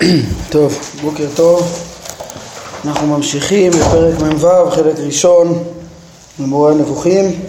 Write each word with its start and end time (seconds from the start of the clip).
טוב, 0.50 0.78
בוקר 1.02 1.26
טוב. 1.36 1.78
אנחנו 2.84 3.06
ממשיכים 3.06 3.72
בפרק 3.72 4.14
מ"ו, 4.20 4.70
חלק 4.70 4.98
ראשון, 4.98 5.64
במורה 6.38 6.72
הנבוכים. 6.72 7.40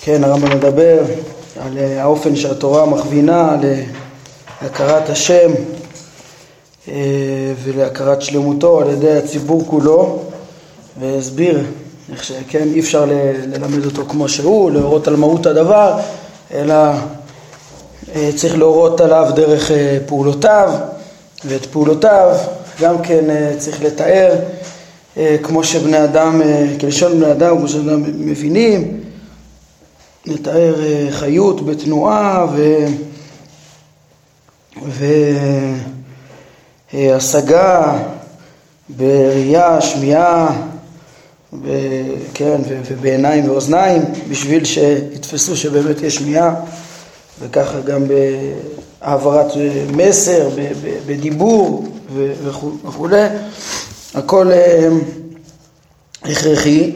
כן, 0.00 0.24
הרמב"ם 0.24 0.56
מדבר 0.56 0.98
על 1.60 1.78
האופן 1.78 2.36
שהתורה 2.36 2.86
מכווינה 2.86 3.56
להכרת 4.62 5.10
השם 5.10 5.50
אה, 6.88 6.94
ולהכרת 7.62 8.22
שלמותו 8.22 8.80
על 8.80 8.90
ידי 8.90 9.16
הציבור 9.16 9.64
כולו, 9.66 10.18
והסביר 11.00 11.64
איך 12.12 12.24
שכן 12.24 12.68
אי 12.74 12.80
אפשר 12.80 13.04
ללמד 13.46 13.84
אותו 13.84 14.04
כמו 14.08 14.28
שהוא, 14.28 14.70
להורות 14.70 15.08
על 15.08 15.16
מהות 15.16 15.46
הדבר, 15.46 15.98
אלא 16.54 16.74
אה, 16.74 17.00
צריך 18.36 18.58
להורות 18.58 19.00
עליו 19.00 19.30
דרך 19.34 19.70
אה, 19.70 19.98
פעולותיו, 20.06 20.72
ואת 21.44 21.66
פעולותיו 21.66 22.36
גם 22.80 23.02
כן 23.02 23.30
אה, 23.30 23.52
צריך 23.58 23.82
לתאר 23.82 24.34
כמו 25.42 25.64
שבני 25.64 26.04
אדם, 26.04 26.42
כלשון 26.80 27.12
בני 27.12 27.32
אדם, 27.32 27.58
כמו 27.58 27.68
שבני 27.68 27.92
אדם 27.92 28.02
מבינים, 28.26 29.00
לתאר 30.26 30.74
חיות 31.10 31.66
בתנועה 31.66 32.46
ו... 32.52 32.86
והשגה 36.94 37.98
בראייה, 38.88 39.80
שמיעה, 39.80 40.62
ו... 41.52 41.70
כן, 42.34 42.60
ובעיניים 42.88 43.50
ואוזניים, 43.50 44.02
בשביל 44.28 44.64
שיתפסו 44.64 45.56
שבאמת 45.56 46.02
יש 46.02 46.14
שמיעה. 46.14 46.54
וככה 47.42 47.80
גם 47.80 48.04
בהעברת 49.00 49.46
מסר, 49.92 50.48
בדיבור 51.06 51.84
וכולי, 52.84 53.26
הכל 54.14 54.52
אה, 54.52 54.88
הכרחי 56.22 56.92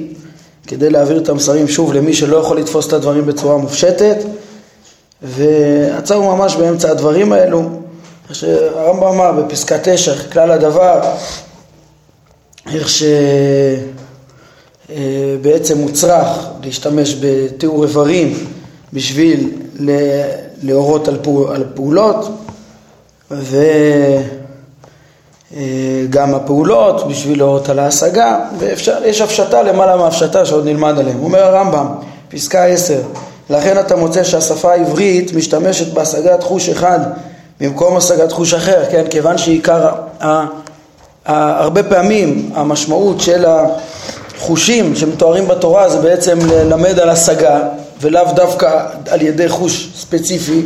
כדי 0.67 0.91
להעביר 0.91 1.19
את 1.19 1.29
המסרים 1.29 1.69
שוב 1.69 1.93
למי 1.93 2.15
שלא 2.15 2.37
יכול 2.37 2.59
לתפוס 2.59 2.89
את 2.89 2.93
הדברים 2.93 3.27
בצורה 3.27 3.57
מופשטת. 3.57 4.17
ועצרנו 5.23 6.37
ממש 6.37 6.57
באמצע 6.57 6.91
הדברים 6.91 7.33
האלו, 7.33 7.71
איך 8.29 8.35
שהרמב"ם 8.35 9.05
אמר 9.05 9.33
בפסקה 9.33 9.77
תשע, 9.83 10.15
כלל 10.33 10.51
הדבר, 10.51 11.01
איך 12.75 12.89
שבעצם 14.89 15.79
מוצרך 15.79 16.47
להשתמש 16.63 17.17
בתיאור 17.21 17.85
איברים 17.85 18.47
בשביל 18.93 19.51
להורות 20.63 21.09
על, 21.09 21.19
פעול, 21.23 21.55
על 21.55 21.65
פעולות 21.75 22.29
וגם 26.11 26.35
הפעולות 26.35 27.09
בשביל 27.09 27.39
להורות 27.39 27.69
על 27.69 27.79
ההשגה 27.79 28.39
ויש 28.59 29.21
הפשטה 29.21 29.63
למעלה 29.63 29.97
מהפשטה 29.97 30.47
שעוד 30.47 30.65
נלמד 30.65 30.99
עליהם. 30.99 31.23
אומר 31.23 31.43
הרמב"ם, 31.43 31.87
פסקה 32.29 32.65
10 32.65 33.01
לכן 33.51 33.79
אתה 33.81 33.97
מוצא 33.97 34.25
שהשפה 34.25 34.73
העברית 34.73 35.33
משתמשת 35.33 35.93
בהשגת 35.93 36.43
חוש 36.43 36.69
אחד 36.69 37.01
במקום 37.61 37.97
השגת 37.97 38.33
חוש 38.33 38.55
אחר, 38.55 38.83
כן? 38.91 39.05
כיוון 39.11 39.39
שעיקר, 39.39 39.89
הרבה 41.27 41.83
פעמים 41.83 42.51
המשמעות 42.55 43.21
של 43.21 43.45
החושים 43.47 44.97
שמתוארים 44.97 45.49
בתורה 45.49 45.89
זה 45.89 46.01
בעצם 46.01 46.39
ללמד 46.51 46.99
על 46.99 47.09
השגה 47.11 47.61
ולאו 48.01 48.33
דווקא 48.35 48.87
על 49.11 49.23
ידי 49.23 49.49
חוש 49.49 49.89
ספציפי, 49.97 50.63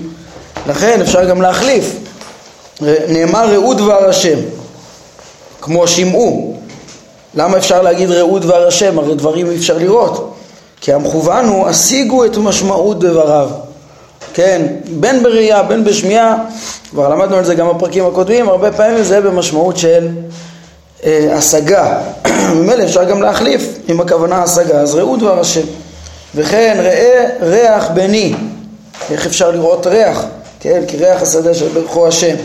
לכן 0.67 1.01
אפשר 1.01 1.25
גם 1.25 1.43
להחליף. 1.43 1.95
נאמר 3.09 3.55
ראו 3.55 3.75
דבר 3.75 4.09
השם, 4.09 4.39
כמו 5.61 5.89
שמעו. 5.89 6.57
למה 7.35 7.57
אפשר 7.57 7.83
להגיד 7.83 8.11
ראו 8.11 8.39
דבר 8.39 8.67
השם? 8.67 8.99
הרי 8.99 9.15
דברים 9.15 9.51
אי 9.51 9.57
אפשר 9.57 9.79
לראות. 9.79 10.35
כי 10.81 10.93
המכוון 10.93 11.45
הוא 11.49 11.69
השיגו 11.69 12.25
את 12.25 12.37
משמעות 12.37 13.01
דבריו. 13.01 13.51
כן, 14.35 14.67
בין 14.91 15.23
בראייה, 15.23 15.63
בין 15.63 15.85
בשמיעה, 15.85 16.37
כבר 16.91 17.09
למדנו 17.09 17.37
על 17.37 17.45
זה 17.45 17.55
גם 17.55 17.69
בפרקים 17.69 18.07
הקודמים, 18.07 18.49
הרבה 18.49 18.73
פעמים 18.73 19.05
זה 19.05 19.21
במשמעות 19.21 19.77
של 19.77 20.09
אה, 21.05 21.37
השגה. 21.37 21.99
ממילא 22.55 22.85
אפשר 22.85 23.05
גם 23.05 23.23
להחליף 23.23 23.63
עם 23.89 24.01
הכוונה 24.01 24.43
השגה, 24.43 24.81
אז 24.81 24.95
ראו 24.95 25.17
דבר 25.17 25.41
השם. 25.41 25.67
וכן 26.35 26.77
ראה 26.79 27.27
ריח 27.41 27.91
בני, 27.91 28.35
איך 29.11 29.27
אפשר 29.27 29.51
לראות 29.51 29.87
ריח, 29.87 30.25
כן, 30.61 30.83
כי 30.89 30.97
ריח 30.97 31.23
השדה 31.23 31.55
של 31.55 31.69
ברכו 31.69 32.09
השם, 32.09 32.37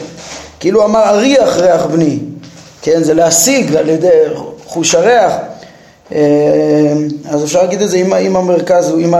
כאילו 0.59 0.85
אמר 0.85 1.09
אריח 1.09 1.57
ריח 1.57 1.85
בני, 1.85 2.19
כן, 2.81 3.03
זה 3.03 3.13
להשיג 3.13 3.75
על 3.75 3.89
ידי 3.89 4.09
חוש 4.65 4.95
הריח, 4.95 5.33
אה, 6.11 6.19
אז 7.29 7.43
אפשר 7.43 7.61
להגיד 7.61 7.81
את 7.81 7.89
זה 7.89 7.97
אם, 7.97 8.13
אם 8.13 8.35
המרכז 8.35 8.89
הוא, 8.89 8.99
אם 8.99 9.13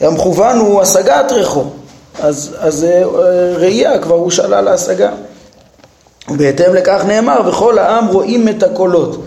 המכוון 0.00 0.58
הוא 0.58 0.82
השגת 0.82 1.32
ריחו, 1.32 1.64
אז, 2.22 2.56
אז 2.58 2.84
אה, 2.84 3.02
ראייה 3.56 3.98
כבר 3.98 4.14
הוא 4.14 4.30
שאלה 4.30 4.60
להשגה. 4.60 5.10
בהתאם 6.28 6.74
לכך 6.74 7.02
נאמר, 7.06 7.40
וכל 7.48 7.78
העם 7.78 8.06
רואים 8.06 8.48
את 8.48 8.62
הקולות. 8.62 9.22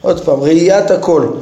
עוד 0.00 0.24
פעם, 0.24 0.42
ראיית 0.42 0.90
הקול. 0.90 1.32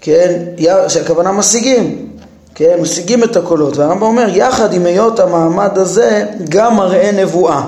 כן, 0.00 0.42
שהכוונה 0.88 1.32
משיגים, 1.32 2.08
כן, 2.54 2.78
משיגים 2.80 3.24
את 3.24 3.36
הקולות, 3.36 3.76
והרמב"ם 3.76 4.02
אומר, 4.02 4.26
יחד 4.32 4.72
עם 4.72 4.86
היות 4.86 5.20
המעמד 5.20 5.78
הזה, 5.78 6.26
גם 6.48 6.76
מראה 6.76 7.12
נבואה. 7.12 7.62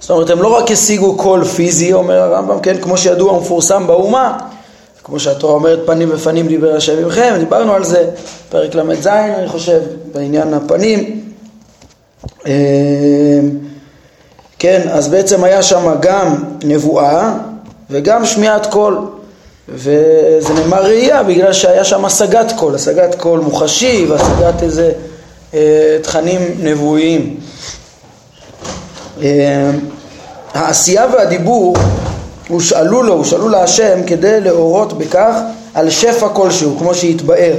זאת 0.00 0.10
אומרת, 0.10 0.30
הם 0.30 0.42
לא 0.42 0.48
רק 0.56 0.70
השיגו 0.70 1.16
קול 1.16 1.44
פיזי, 1.44 1.92
אומר 1.92 2.18
הרמב"ם, 2.22 2.60
כן, 2.60 2.76
כמו 2.80 2.98
שידוע 2.98 3.32
ומפורסם 3.32 3.86
באומה, 3.86 4.38
כמו 5.04 5.20
שהתורה 5.20 5.54
אומרת, 5.54 5.78
פנים 5.86 6.08
בפנים 6.08 6.48
דיבר 6.48 6.76
השם 6.76 7.04
עמכם, 7.04 7.34
דיברנו 7.38 7.72
על 7.72 7.84
זה, 7.84 8.10
פרק 8.48 8.74
ל"ז, 8.74 9.06
אני 9.06 9.48
חושב, 9.48 9.80
בעניין 10.12 10.54
הפנים. 10.54 11.20
אמ, 12.46 12.50
כן, 14.58 14.88
אז 14.90 15.08
בעצם 15.08 15.44
היה 15.44 15.62
שם 15.62 15.94
גם 16.00 16.34
נבואה 16.64 17.34
וגם 17.90 18.26
שמיעת 18.26 18.66
קול. 18.66 18.98
וזה 19.68 20.54
נאמר 20.54 20.84
ראייה 20.84 21.22
בגלל 21.22 21.52
שהיה 21.52 21.84
שם 21.84 22.04
השגת 22.04 22.52
קול, 22.56 22.74
השגת 22.74 23.14
קול 23.14 23.40
מוחשי 23.40 24.06
והשגת 24.08 24.62
איזה 24.62 24.92
אה, 25.54 25.98
תכנים 26.02 26.40
נבואיים. 26.62 27.36
אה, 29.22 29.70
העשייה 30.54 31.06
והדיבור 31.12 31.76
הושאלו 32.48 33.02
לו, 33.02 33.14
הושאלו 33.14 33.48
להשם 33.48 34.02
כדי 34.06 34.40
להורות 34.40 34.98
בכך 34.98 35.34
על 35.74 35.90
שפע 35.90 36.28
כלשהו, 36.28 36.76
כמו 36.78 36.94
שהתבאר. 36.94 37.54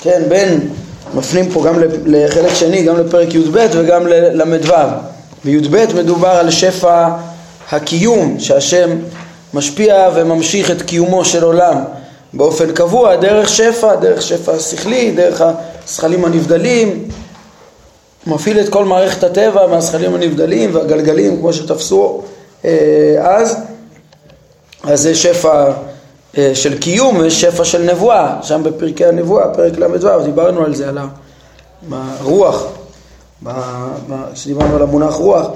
כן, 0.00 0.22
בין, 0.28 0.68
מפנים 1.14 1.50
פה 1.50 1.64
גם 1.64 1.74
לחלק 2.06 2.54
שני, 2.54 2.82
גם 2.82 2.96
לפרק 2.96 3.34
י"ב 3.34 3.66
וגם 3.72 4.06
לל"ו. 4.06 4.74
בי"ב 5.44 5.84
מדובר 5.94 6.28
על 6.28 6.50
שפע 6.50 7.08
הקיום 7.72 8.36
שהשם 8.38 8.88
משפיע 9.54 10.08
וממשיך 10.14 10.70
את 10.70 10.82
קיומו 10.82 11.24
של 11.24 11.44
עולם 11.44 11.76
באופן 12.32 12.72
קבוע, 12.72 13.16
דרך 13.16 13.48
שפע, 13.48 13.94
דרך 13.94 14.22
שפע 14.22 14.58
שכלי, 14.58 15.10
דרך 15.10 15.42
הזכלים 15.86 16.24
הנבדלים, 16.24 17.08
מפעיל 18.26 18.60
את 18.60 18.68
כל 18.68 18.84
מערכת 18.84 19.24
הטבע 19.24 19.66
מהזכלים 19.66 20.14
הנבדלים 20.14 20.74
והגלגלים 20.74 21.40
כמו 21.40 21.52
שתפסו 21.52 22.22
אה, 22.64 22.70
אז, 23.20 23.56
אז 24.82 25.00
זה 25.00 25.14
שפע 25.14 25.72
אה, 26.38 26.50
של 26.54 26.78
קיום 26.78 27.16
ויש 27.16 27.40
שפע 27.40 27.64
של 27.64 27.82
נבואה, 27.82 28.36
שם 28.42 28.62
בפרקי 28.62 29.06
הנבואה, 29.06 29.54
פרק 29.54 29.78
ל"ו, 29.78 30.22
דיברנו 30.24 30.64
על 30.64 30.74
זה, 30.74 30.88
על 30.88 30.98
הרוח, 31.92 32.64
כשדיברנו 34.34 34.76
על 34.76 34.82
המונח 34.82 35.14
רוח. 35.14 35.46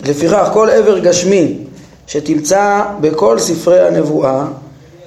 לפיכך 0.00 0.48
כל 0.52 0.70
עבר 0.70 0.98
גשמי 0.98 1.58
שתמצא 2.08 2.82
בכל 3.00 3.38
ספרי 3.38 3.86
הנבואה, 3.86 4.44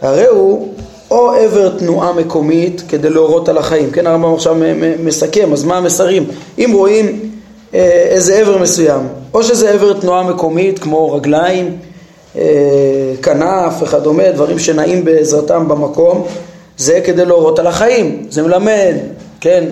הרי 0.01 0.25
הוא 0.25 0.73
או 1.11 1.31
עבר 1.31 1.77
תנועה 1.77 2.13
מקומית 2.13 2.83
כדי 2.89 3.09
להורות 3.09 3.49
על 3.49 3.57
החיים, 3.57 3.91
כן 3.91 4.07
הרמב"ם 4.07 4.33
עכשיו 4.33 4.55
מסכם, 5.03 5.53
אז 5.53 5.63
מה 5.63 5.77
המסרים? 5.77 6.25
אם 6.57 6.71
רואים 6.73 7.19
אה, 7.73 7.79
איזה 8.09 8.37
עבר 8.39 8.57
מסוים, 8.57 9.07
או 9.33 9.43
שזה 9.43 9.69
עבר 9.69 9.93
תנועה 9.93 10.23
מקומית 10.23 10.79
כמו 10.79 11.13
רגליים, 11.13 11.77
אה, 12.35 12.41
כנף 13.23 13.73
וכדומה, 13.81 14.31
דברים 14.31 14.59
שנעים 14.59 15.05
בעזרתם 15.05 15.67
במקום, 15.67 16.27
זה 16.77 17.01
כדי 17.03 17.25
להורות 17.25 17.59
על 17.59 17.67
החיים, 17.67 18.25
זה 18.29 18.43
מלמד, 18.43 18.93
כן, 19.41 19.63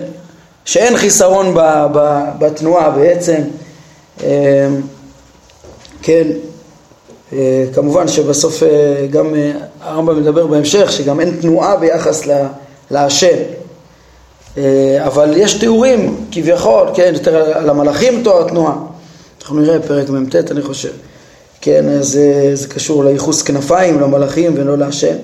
שאין 0.65 0.97
חיסרון 0.97 1.55
בתנועה 2.39 2.89
בעצם, 2.89 3.41
אה, 4.23 4.67
כן, 6.01 6.27
כמובן 7.73 8.07
שבסוף 8.07 8.63
אה, 8.63 9.07
גם 9.11 9.35
אה, 9.35 9.51
הרמב"ם 9.81 10.21
מדבר 10.21 10.47
בהמשך 10.47 10.91
שגם 10.91 11.19
אין 11.19 11.37
תנועה 11.41 11.75
ביחס 11.75 12.27
להשם 12.91 13.37
אבל 14.99 15.33
יש 15.37 15.53
תיאורים 15.53 16.25
כביכול, 16.31 16.87
כן, 16.93 17.11
יותר 17.13 17.35
על 17.57 17.69
המלאכים 17.69 18.23
תואר 18.23 18.47
תנועה 18.47 18.75
אנחנו 19.41 19.61
נראה 19.61 19.79
פרק 19.79 20.09
מ"ט 20.09 20.35
אני 20.35 20.61
חושב. 20.61 20.89
כן, 21.61 21.89
אז 21.89 22.17
אה, 22.17 22.55
זה 22.55 22.67
קשור 22.67 23.03
לייחוס 23.03 23.41
כנפיים, 23.41 23.99
למלאכים 23.99 24.53
ולא 24.57 24.77
להשם. 24.77 25.15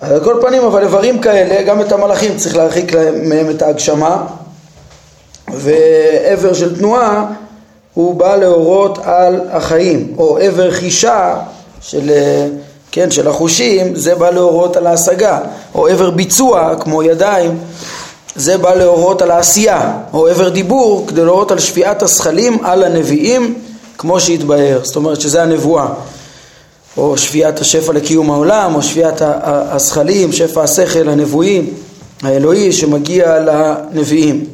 על 0.00 0.24
כל 0.24 0.38
פנים, 0.40 0.64
אבל 0.64 0.82
איברים 0.82 1.18
כאלה, 1.18 1.62
גם 1.62 1.80
את 1.80 1.92
המלאכים 1.92 2.36
צריך 2.36 2.56
להרחיק 2.56 2.92
מהם 3.22 3.50
את 3.50 3.62
ההגשמה, 3.62 4.26
ועבר 5.54 6.54
של 6.54 6.78
תנועה 6.78 7.32
הוא 7.94 8.14
בא 8.14 8.36
להורות 8.36 8.98
על 8.98 9.40
החיים, 9.50 10.14
או 10.18 10.38
עבר 10.38 10.70
חישה 10.70 11.36
של, 11.80 12.10
אה, 12.10 12.46
כן, 12.92 13.10
של 13.10 13.28
החושים, 13.28 13.96
זה 13.96 14.14
בא 14.14 14.30
להורות 14.30 14.76
על 14.76 14.86
ההשגה, 14.86 15.40
או 15.74 15.88
עבר 15.88 16.10
ביצוע, 16.10 16.74
כמו 16.80 17.02
ידיים, 17.02 17.58
זה 18.36 18.58
בא 18.58 18.74
להורות 18.74 19.22
על 19.22 19.30
העשייה, 19.30 19.92
או 20.12 20.28
עבר 20.28 20.48
דיבור, 20.48 21.04
כדי 21.08 21.24
להורות 21.24 21.50
על 21.50 21.58
שפיעת 21.58 22.02
השכלים 22.02 22.64
על 22.64 22.84
הנביאים, 22.84 23.54
כמו 23.98 24.20
שהתבהר, 24.20 24.80
זאת 24.82 24.96
אומרת 24.96 25.20
שזה 25.20 25.42
הנבואה. 25.42 25.88
או 26.96 27.18
שפיעת 27.18 27.60
השפע 27.60 27.92
לקיום 27.92 28.30
העולם, 28.30 28.74
או 28.74 28.82
שפיעת 28.82 29.22
השכלים, 29.46 30.32
שפע 30.32 30.62
השכל 30.62 31.08
הנבואי, 31.08 31.62
האלוהי 32.22 32.72
שמגיע 32.72 33.38
לנביאים. 33.38 34.44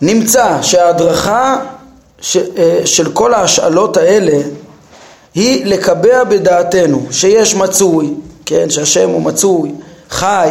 נמצא 0.00 0.62
שההדרכה 0.62 1.56
אה, 2.36 2.80
של 2.84 3.12
כל 3.12 3.34
ההשאלות 3.34 3.96
האלה 3.96 4.38
היא 5.34 5.66
לקבע 5.66 6.24
בדעתנו 6.24 7.06
שיש 7.10 7.54
מצוי, 7.54 8.14
כן, 8.46 8.70
שהשם 8.70 9.08
הוא 9.08 9.22
מצוי, 9.22 9.72
חי, 10.10 10.50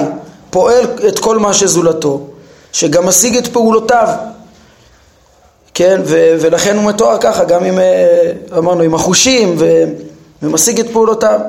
פועל 0.50 0.86
את 1.08 1.20
כל 1.20 1.40
מה 1.40 1.54
שזולתו, 1.54 2.22
שגם 2.72 3.06
משיג 3.06 3.38
את 3.38 3.48
פעולותיו, 3.48 4.08
כן, 5.74 6.02
ו- 6.06 6.36
ולכן 6.40 6.78
הוא 6.78 6.84
מתואר 6.86 7.18
ככה, 7.18 7.44
גם 7.44 7.64
עם, 7.64 7.80
אה, 7.80 8.32
אמרנו, 8.58 8.84
עם 8.84 8.96
החושים, 8.96 9.56
ו- 9.58 9.84
ומשיג 10.44 10.80
את 10.80 10.90
פעולותיו. 10.92 11.40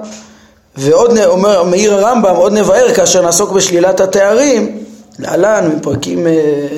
ועוד 0.77 1.19
אומר, 1.19 1.63
מאיר 1.63 1.95
הרמב"ם, 1.95 2.37
עוד 2.37 2.53
נבהר 2.53 2.95
כאשר 2.95 3.23
נעסוק 3.23 3.53
בשלילת 3.53 4.01
התארים, 4.01 4.79
להלן, 5.19 5.73
מפרקים 5.77 6.27
אה, 6.27 6.33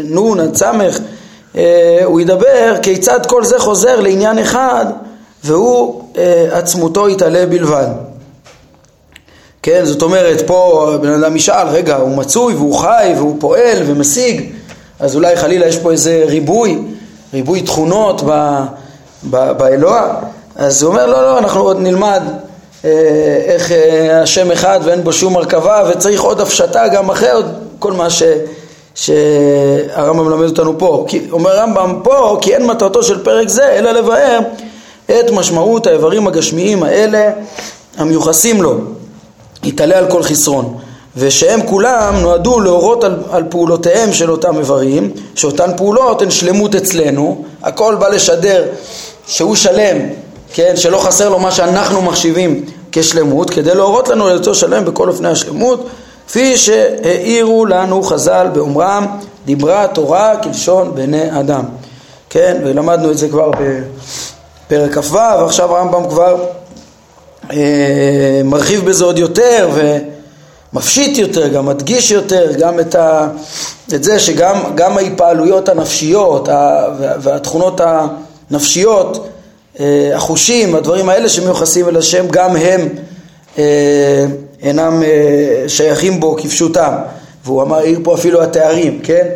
נ' 0.05 0.41
עד 0.41 0.57
ס', 0.57 0.63
הוא 2.05 2.21
ידבר 2.21 2.77
כיצד 2.83 3.27
כל 3.27 3.45
זה 3.45 3.59
חוזר 3.59 4.01
לעניין 4.01 4.39
אחד, 4.39 4.87
והוא 5.45 6.03
עצמותו 6.53 7.09
יתעלה 7.09 7.47
בלבד. 7.47 7.87
כן, 9.63 9.85
זאת 9.85 10.03
אומרת, 10.03 10.47
פה 10.47 10.91
בן 11.01 11.13
אדם 11.13 11.37
ישאל, 11.37 11.69
רגע, 11.69 11.97
הוא 11.97 12.17
מצוי 12.17 12.55
והוא 12.55 12.79
חי 12.79 13.13
והוא 13.17 13.37
פועל 13.41 13.79
ומשיג, 13.87 14.51
אז 15.01 15.17
אולי 15.17 15.37
חלילה 15.37 15.67
יש 15.67 15.77
פה 15.77 15.93
איזה 15.93 16.25
ריבוי, 16.27 16.79
ריבוי 17.35 17.63
תכונות 17.63 18.23
ב, 18.27 18.61
ב, 19.31 19.53
באלוה, 19.53 20.15
אז 20.57 20.83
הוא 20.83 20.91
אומר, 20.91 21.07
לא, 21.07 21.23
לא, 21.23 21.39
אנחנו 21.39 21.61
עוד 21.61 21.81
נלמד 21.81 22.23
אה, 22.85 22.91
איך 23.45 23.73
אה, 23.73 24.23
השם 24.23 24.51
אחד 24.51 24.81
ואין 24.85 25.05
בו 25.05 25.13
שום 25.13 25.37
הרכבה 25.37 25.91
וצריך 25.91 26.21
עוד 26.21 26.41
הפשטה 26.41 26.89
גם 26.89 27.11
אחרי 27.11 27.31
עוד 27.31 27.47
כל 27.79 27.93
מה 27.93 28.11
ש... 28.11 28.23
שהרמב"ם 28.95 30.27
מלמד 30.27 30.49
אותנו 30.49 30.79
פה. 30.79 31.05
כי, 31.09 31.21
אומר 31.33 31.51
הרמב"ם 31.51 32.01
פה, 32.03 32.39
כי 32.41 32.55
אין 32.55 32.67
מטרתו 32.67 33.03
של 33.03 33.25
פרק 33.25 33.49
זה 33.49 33.73
אלא 33.73 33.91
לבאר 33.91 34.39
את 35.07 35.31
משמעות 35.33 35.87
האיברים 35.87 36.27
הגשמיים 36.27 36.83
האלה 36.83 37.31
המיוחסים 37.97 38.63
לו. 38.63 38.79
יתעלה 39.63 39.99
על 39.99 40.11
כל 40.11 40.23
חסרון. 40.23 40.79
ושהם 41.17 41.67
כולם 41.67 42.15
נועדו 42.17 42.61
להורות 42.61 43.05
על, 43.05 43.17
על 43.31 43.43
פעולותיהם 43.51 44.13
של 44.13 44.31
אותם 44.31 44.59
איברים, 44.59 45.11
שאותן 45.35 45.71
פעולות 45.77 46.23
הן 46.23 46.31
שלמות 46.31 46.75
אצלנו, 46.75 47.45
הכל 47.63 47.95
בא 47.95 48.09
לשדר 48.09 48.65
שהוא 49.27 49.55
שלם, 49.57 49.97
כן, 50.53 50.73
שלא 50.77 50.99
חסר 50.99 51.29
לו 51.29 51.39
מה 51.39 51.51
שאנחנו 51.51 52.03
מחשיבים 52.03 52.65
כשלמות, 52.93 53.51
כדי 53.51 53.75
להורות 53.75 54.09
לנו 54.09 54.29
ליותר 54.29 54.53
שלם 54.53 54.85
בכל 54.85 55.09
אופני 55.09 55.29
השלמות, 55.29 55.87
כפי 56.29 56.57
שהעירו 56.57 57.67
לנו 57.67 58.03
חז"ל 58.03 58.47
באומרם, 58.53 59.07
דיברה 59.45 59.87
תורה 59.87 60.37
כלשון 60.43 60.95
בני 60.95 61.41
אדם. 61.41 61.65
כן, 62.31 62.57
ולמדנו 62.65 63.11
את 63.11 63.19
זה 63.19 63.29
כבר 63.29 63.51
בפרק 63.51 64.99
כ"ו, 64.99 65.15
ועכשיו 65.15 65.77
הרמב"ם 65.77 66.09
כבר 66.09 66.45
אה, 67.53 68.41
מרחיב 68.45 68.85
בזה 68.85 69.05
עוד 69.05 69.19
יותר 69.19 69.71
ומפשיט 70.73 71.19
יותר, 71.19 71.49
גם 71.49 71.67
מדגיש 71.67 72.11
יותר, 72.11 72.53
גם 72.59 72.81
את, 72.81 72.95
ה, 72.95 73.29
את 73.95 74.05
זה 74.05 74.19
שגם 74.19 74.99
ההתפעלויות 74.99 75.69
הנפשיות 75.69 76.49
והתכונות 77.21 77.81
הנפשיות, 78.51 79.29
אה, 79.81 80.11
החושים, 80.15 80.75
הדברים 80.75 81.09
האלה 81.09 81.29
שמיוחסים 81.29 81.89
אל 81.89 81.97
השם, 81.97 82.29
גם 82.29 82.57
הם 82.57 82.81
אה, 82.81 82.87
אינם 84.63 85.03
שייכים 85.69 86.21
בו 86.21 86.37
כפשוטם. 86.37 86.95
והוא 87.45 87.63
אמר, 87.63 87.77
העיר 87.77 88.01
פה 88.03 88.15
אפילו 88.15 88.43
התארים, 88.43 89.01
כן? 89.03 89.29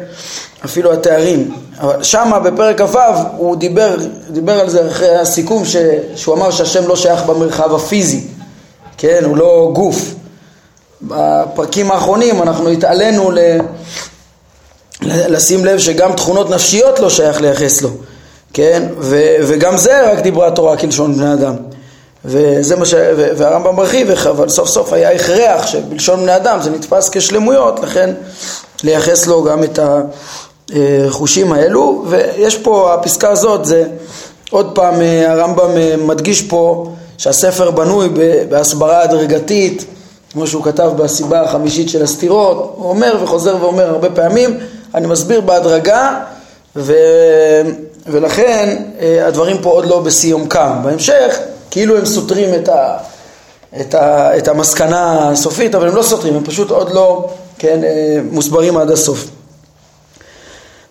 אפילו 0.65 0.93
התארים. 0.93 1.55
אבל 1.81 2.03
שמה 2.03 2.39
בפרק 2.39 2.81
כ"ו 2.81 2.99
הוא 3.37 3.57
דיבר, 3.57 3.97
דיבר 4.31 4.61
על 4.61 4.69
זה 4.69 4.89
אחרי 4.89 5.17
הסיכום 5.17 5.65
ש, 5.65 5.77
שהוא 6.17 6.35
אמר 6.35 6.51
שהשם 6.51 6.89
לא 6.89 6.97
שייך 6.97 7.23
במרחב 7.23 7.75
הפיזי, 7.75 8.21
כן? 8.99 9.25
הוא 9.25 9.37
לא 9.37 9.71
גוף. 9.75 10.15
בפרקים 11.03 11.91
האחרונים 11.91 12.43
אנחנו 12.43 12.69
התעלינו 12.69 13.31
ל, 13.31 13.39
לשים 15.03 15.65
לב 15.65 15.79
שגם 15.79 16.13
תכונות 16.13 16.51
נפשיות 16.51 17.01
לא 17.01 17.11
שייך 17.11 17.41
לייחס 17.41 17.83
לו, 17.83 17.91
כן? 18.53 18.83
ו, 18.99 19.37
וגם 19.47 19.77
זה 19.77 20.13
רק 20.13 20.19
דיברה 20.19 20.47
התורה 20.47 20.77
כלשון 20.77 21.15
בני 21.15 21.33
אדם. 21.33 21.55
וזה 22.29 22.77
מה 22.77 22.87
ש... 22.87 22.95
והרמב"ם 23.17 23.77
מרחיב, 23.77 24.11
אבל 24.11 24.49
סוף 24.49 24.69
סוף 24.69 24.93
היה 24.93 25.13
הכרח 25.13 25.67
שבלשון 25.67 26.23
בני 26.23 26.37
אדם 26.37 26.59
זה 26.63 26.71
נתפס 26.71 27.09
כשלמויות, 27.09 27.81
לכן 27.81 28.11
לייחס 28.85 29.27
לו 29.27 29.45
גם 29.45 29.65
את 29.65 29.79
החושים 30.73 31.53
האלו, 31.53 32.05
ויש 32.09 32.57
פה, 32.57 32.95
הפסקה 32.95 33.31
הזאת, 33.31 33.65
זה 33.65 33.85
עוד 34.51 34.75
פעם 34.75 34.95
הרמב"ם 35.29 35.71
מדגיש 36.07 36.43
פה 36.43 36.91
שהספר 37.19 37.71
בנוי 37.71 38.09
בהסברה 38.49 39.03
הדרגתית, 39.03 39.85
כמו 40.33 40.47
שהוא 40.47 40.65
כתב 40.65 40.91
בסיבה 40.97 41.43
החמישית 41.43 41.89
של 41.89 42.03
הסתירות, 42.03 42.75
הוא 42.77 42.91
אומר 42.91 43.17
וחוזר 43.23 43.57
ואומר 43.61 43.89
הרבה 43.89 44.11
פעמים, 44.11 44.59
אני 44.95 45.07
מסביר 45.07 45.41
בהדרגה, 45.41 46.21
ו... 46.77 46.95
ולכן 48.07 48.83
הדברים 49.27 49.59
פה 49.59 49.71
עוד 49.71 49.87
לא 49.87 50.01
בשיא 50.01 50.35
עומקם. 50.35 50.73
בהמשך 50.85 51.39
כאילו 51.71 51.99
הם 51.99 52.07
סותרים 52.07 52.55
את, 52.55 52.69
ה, 52.69 52.97
את, 53.81 53.95
ה, 53.95 54.37
את 54.39 54.49
המסקנה 54.49 55.31
הסופית, 55.31 55.75
אבל 55.75 55.89
הם 55.89 55.95
לא 55.97 56.03
סותרים, 56.03 56.35
הם 56.35 56.45
פשוט 56.45 56.71
עוד 56.71 56.91
לא 56.91 57.29
כן, 57.59 57.85
אה, 57.85 58.19
מוסברים 58.31 58.77
עד 58.77 58.91
הסוף. 58.91 59.25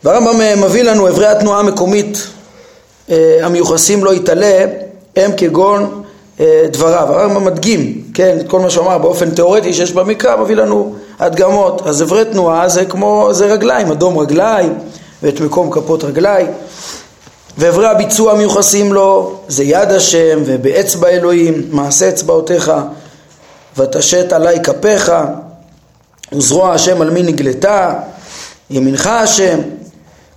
והרמב"ם 0.04 0.42
אה, 0.42 0.56
מביא 0.56 0.84
לנו 0.84 1.10
אברי 1.10 1.28
התנועה 1.28 1.60
המקומית 1.60 2.28
אה, 3.10 3.40
המיוחסים 3.42 4.04
לו 4.04 4.14
יתעלה 4.14 4.66
הם 5.16 5.32
כגון 5.38 6.04
דבריו. 6.72 7.08
הרמב"ם 7.14 7.46
מדגים, 7.46 8.04
כן, 8.14 8.38
את 8.40 8.50
כל 8.50 8.60
מה 8.60 8.70
שהוא 8.70 8.86
אמר 8.86 8.98
באופן 8.98 9.30
תיאורטי 9.30 9.74
שיש 9.74 9.92
במקרא, 9.92 10.36
מביא 10.36 10.56
לנו 10.56 10.96
הדגמות. 11.20 11.82
אז 11.86 12.04
אברי 12.04 12.26
תנועה 12.26 12.70
זה 12.70 12.86
כמו, 12.86 13.30
זה 13.32 13.46
רגליים, 13.46 13.92
אדום 13.92 14.18
רגליים 14.18 14.74
ואת 15.24 15.40
מקום 15.40 15.72
כפות 15.72 16.04
רגליים. 16.04 16.48
ואיברי 17.58 17.88
הביצוע 17.88 18.34
מיוחסים 18.34 18.94
לו 18.94 19.40
זה 19.48 19.64
יד 19.64 19.92
השם 19.92 20.40
ובאצבע 20.46 21.08
אלוהים 21.08 21.68
מעשה 21.72 22.10
אצבעותיך 22.10 22.72
ותשת 23.78 24.34
עלי 24.34 24.60
כפיך 24.64 25.12
וזרוע 26.32 26.74
השם 26.74 27.02
על 27.02 27.10
מי 27.10 27.24
נגלתה 27.24 27.94
ימינך 28.70 29.08
השם. 29.08 29.60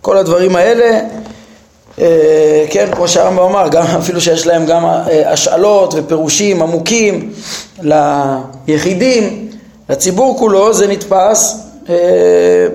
כל 0.00 0.16
הדברים 0.18 0.56
האלה 0.56 1.00
אה, 1.98 2.66
כן 2.70 2.88
כמו 2.92 3.08
שהרמב"ם 3.08 3.42
אמר 3.42 3.68
גם 3.68 3.84
אפילו 4.00 4.20
שיש 4.20 4.46
להם 4.46 4.66
גם 4.66 4.84
אה, 4.84 5.32
השאלות 5.32 5.94
ופירושים 5.96 6.62
עמוקים 6.62 7.32
ליחידים 8.68 9.48
לציבור 9.88 10.38
כולו 10.38 10.74
זה 10.74 10.86
נתפס 10.86 11.66
אה, 11.88 11.94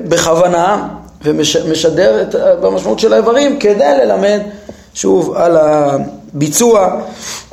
בכוונה 0.07 0.87
ומשדר 1.25 2.21
את, 2.21 2.35
במשמעות 2.61 2.99
של 2.99 3.13
האיברים 3.13 3.59
כדי 3.59 3.93
ללמד 4.03 4.39
שוב 4.93 5.35
על 5.35 5.57
הביצוע, 5.57 7.01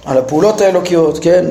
על 0.04 0.18
הפעולות 0.18 0.60
האלוקיות, 0.60 1.18
כן? 1.22 1.44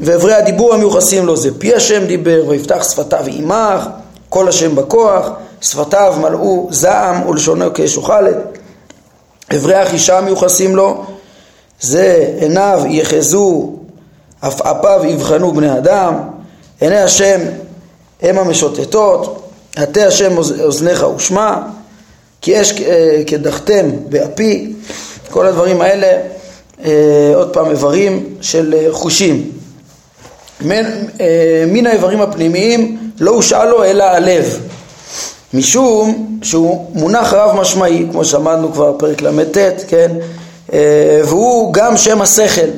ואיברי 0.00 0.34
הדיבור 0.34 0.74
המיוחסים 0.74 1.26
לו 1.26 1.36
זה 1.36 1.58
פי 1.58 1.74
השם 1.74 2.06
דיבר 2.06 2.44
ויפתח 2.48 2.82
שפתיו 2.90 3.24
עמך, 3.26 3.88
כל 4.28 4.48
השם 4.48 4.74
בכוח, 4.74 5.28
שפתיו 5.60 6.14
מלאו 6.20 6.68
זעם 6.70 7.28
ולשונו 7.28 7.74
כאש 7.74 7.96
אוכלת. 7.96 8.36
איברי 9.50 9.74
החישה 9.74 10.18
המיוחסים 10.18 10.76
לו 10.76 11.04
זה 11.80 12.34
עיניו 12.40 12.82
יחזו, 12.88 13.72
עפעפיו 14.42 15.00
יבחנו 15.04 15.52
בני 15.52 15.78
אדם, 15.78 16.14
עיני 16.80 16.98
השם 16.98 17.40
הם 18.22 18.38
המשוטטות, 18.38 19.41
הטה 19.76 20.06
השם 20.06 20.38
אוזניך 20.38 21.06
ושמע, 21.16 21.56
כי 22.40 22.60
אש 22.60 22.72
אה, 22.80 23.22
קדחתם 23.26 23.90
באפי, 24.08 24.72
כל 25.30 25.46
הדברים 25.46 25.80
האלה, 25.80 26.18
אה, 26.84 27.32
עוד 27.34 27.52
פעם, 27.52 27.70
איברים 27.70 28.34
של 28.40 28.74
אה, 28.78 28.92
חושים. 28.92 29.50
מן, 30.60 30.84
מן 31.66 31.86
האיברים 31.86 32.20
הפנימיים 32.20 32.98
לא 33.20 33.30
הושאל 33.30 33.68
לו 33.68 33.84
אלא 33.84 34.04
הלב, 34.04 34.58
משום 35.54 36.38
שהוא 36.42 36.86
מונח 36.94 37.32
רב 37.32 37.56
משמעי, 37.60 38.06
כמו 38.12 38.24
שאמרנו 38.24 38.72
כבר 38.72 38.92
פרק 38.98 39.22
ל"ט, 39.22 39.56
כן, 39.88 40.12
והוא 41.24 41.74
גם 41.74 41.96
שם 41.96 42.22
השכל. 42.22 42.68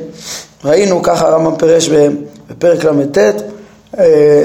ראינו, 0.65 1.03
ככה 1.03 1.27
הרמב"ם 1.27 1.57
פירש 1.57 1.89
בפרק 2.51 2.85
ל"ט, 2.85 3.19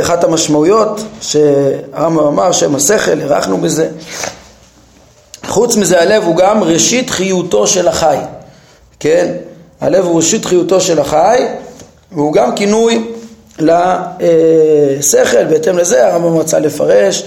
אחת 0.01 0.23
המשמעויות 0.23 1.01
שהרמב"ם 1.21 2.27
אמר, 2.27 2.51
שם 2.51 2.75
השכל, 2.75 3.21
הארכנו 3.21 3.57
בזה. 3.57 3.89
חוץ 5.45 5.75
מזה 5.75 6.01
הלב 6.01 6.23
הוא 6.23 6.35
גם 6.35 6.63
ראשית 6.63 7.09
חיותו 7.09 7.67
של 7.67 7.87
החי, 7.87 8.17
כן? 8.99 9.31
הלב 9.81 10.05
הוא 10.05 10.15
ראשית 10.15 10.45
חיותו 10.45 10.81
של 10.81 10.99
החי 10.99 11.45
והוא 12.11 12.33
גם 12.33 12.55
כינוי 12.55 13.03
לשכל, 13.59 15.45
בהתאם 15.49 15.77
לזה 15.77 16.07
הרמב"ם 16.07 16.37
רצה 16.37 16.59
לפרש 16.59 17.23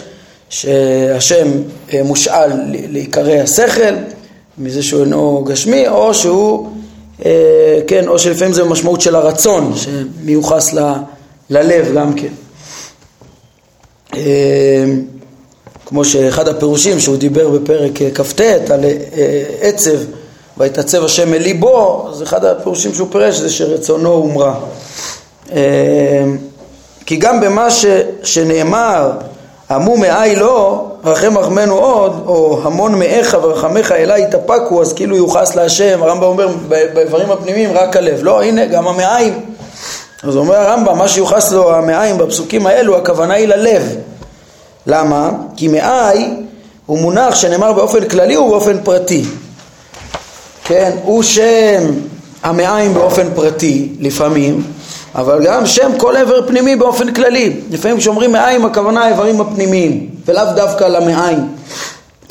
שהשם 0.48 1.48
אה, 1.92 2.02
מושאל 2.02 2.50
לעיקרי 2.88 3.40
השכל, 3.40 3.94
מזה 4.58 4.82
שהוא 4.82 5.00
אינו 5.00 5.44
גשמי, 5.46 5.88
או 5.88 6.14
שהוא, 6.14 6.68
אה, 7.24 7.80
כן, 7.86 8.08
או 8.08 8.18
שלפעמים 8.18 8.52
זה 8.52 8.64
משמעות 8.64 9.00
של 9.00 9.14
הרצון 9.14 9.72
שמיוחס 9.76 10.72
ללב 11.52 11.94
גם 11.94 12.12
כן. 12.14 12.32
אה, 14.14 14.84
כמו 15.86 16.04
שאחד 16.04 16.48
הפירושים 16.48 17.00
שהוא 17.00 17.16
דיבר 17.16 17.48
בפרק 17.48 17.90
כ"ט 18.14 18.40
על 18.70 18.80
עצב 19.60 19.98
ויתעצב 20.58 21.04
השם 21.04 21.34
אל 21.34 21.42
ליבו, 21.42 22.08
אז 22.10 22.22
אחד 22.22 22.44
הפירושים 22.44 22.94
שהוא 22.94 23.08
פירש 23.10 23.36
זה 23.36 23.50
שרצונו 23.50 24.08
הומרה. 24.08 24.54
כי 27.06 27.16
גם 27.16 27.40
במה 27.40 27.70
ש, 27.70 27.86
שנאמר 28.22 29.10
עמו 29.70 29.96
מאי 29.96 30.36
לא, 30.36 30.86
רחם 31.04 31.38
רחמנו 31.38 31.78
עוד, 31.78 32.24
או 32.26 32.60
המון 32.62 32.98
מאיך 32.98 33.36
ורחמך 33.42 33.92
אליי 33.92 34.22
יתאפקו, 34.22 34.82
אז 34.82 34.92
כאילו 34.92 35.16
יוחס 35.16 35.54
להשם, 35.56 36.02
הרמב"ם 36.02 36.24
אומר 36.24 36.48
באיברים 36.68 37.30
הפנימיים 37.30 37.70
רק 37.72 37.96
הלב. 37.96 38.18
לא, 38.22 38.42
הנה, 38.42 38.66
גם 38.66 38.88
המעיים. 38.88 39.51
אז 40.22 40.36
אומר 40.36 40.54
הרמב"ם, 40.54 40.98
מה 40.98 41.08
שיוחס 41.08 41.52
לו 41.52 41.74
המעיים 41.74 42.18
בפסוקים 42.18 42.66
האלו, 42.66 42.96
הכוונה 42.96 43.34
היא 43.34 43.48
ללב. 43.48 43.96
למה? 44.86 45.30
כי 45.56 45.68
מאי 45.68 46.28
הוא 46.86 46.98
מונח 46.98 47.34
שנאמר 47.34 47.72
באופן 47.72 48.08
כללי 48.08 48.36
ובאופן 48.36 48.76
פרטי. 48.84 49.24
כן, 50.64 50.90
הוא 51.02 51.22
שם 51.22 51.82
המעיים 52.42 52.94
באופן 52.94 53.26
פרטי 53.34 53.88
לפעמים, 54.00 54.62
אבל 55.14 55.44
גם 55.44 55.66
שם 55.66 55.90
כל 55.98 56.16
עבר 56.16 56.46
פנימי 56.46 56.76
באופן 56.76 57.14
כללי. 57.14 57.60
לפעמים 57.70 57.98
כשאומרים 57.98 58.32
מעיים 58.32 58.64
הכוונה 58.64 59.04
האיברים 59.04 59.40
הפנימיים, 59.40 60.08
ולאו 60.26 60.44
דווקא 60.56 60.84
למעיים, 60.84 61.48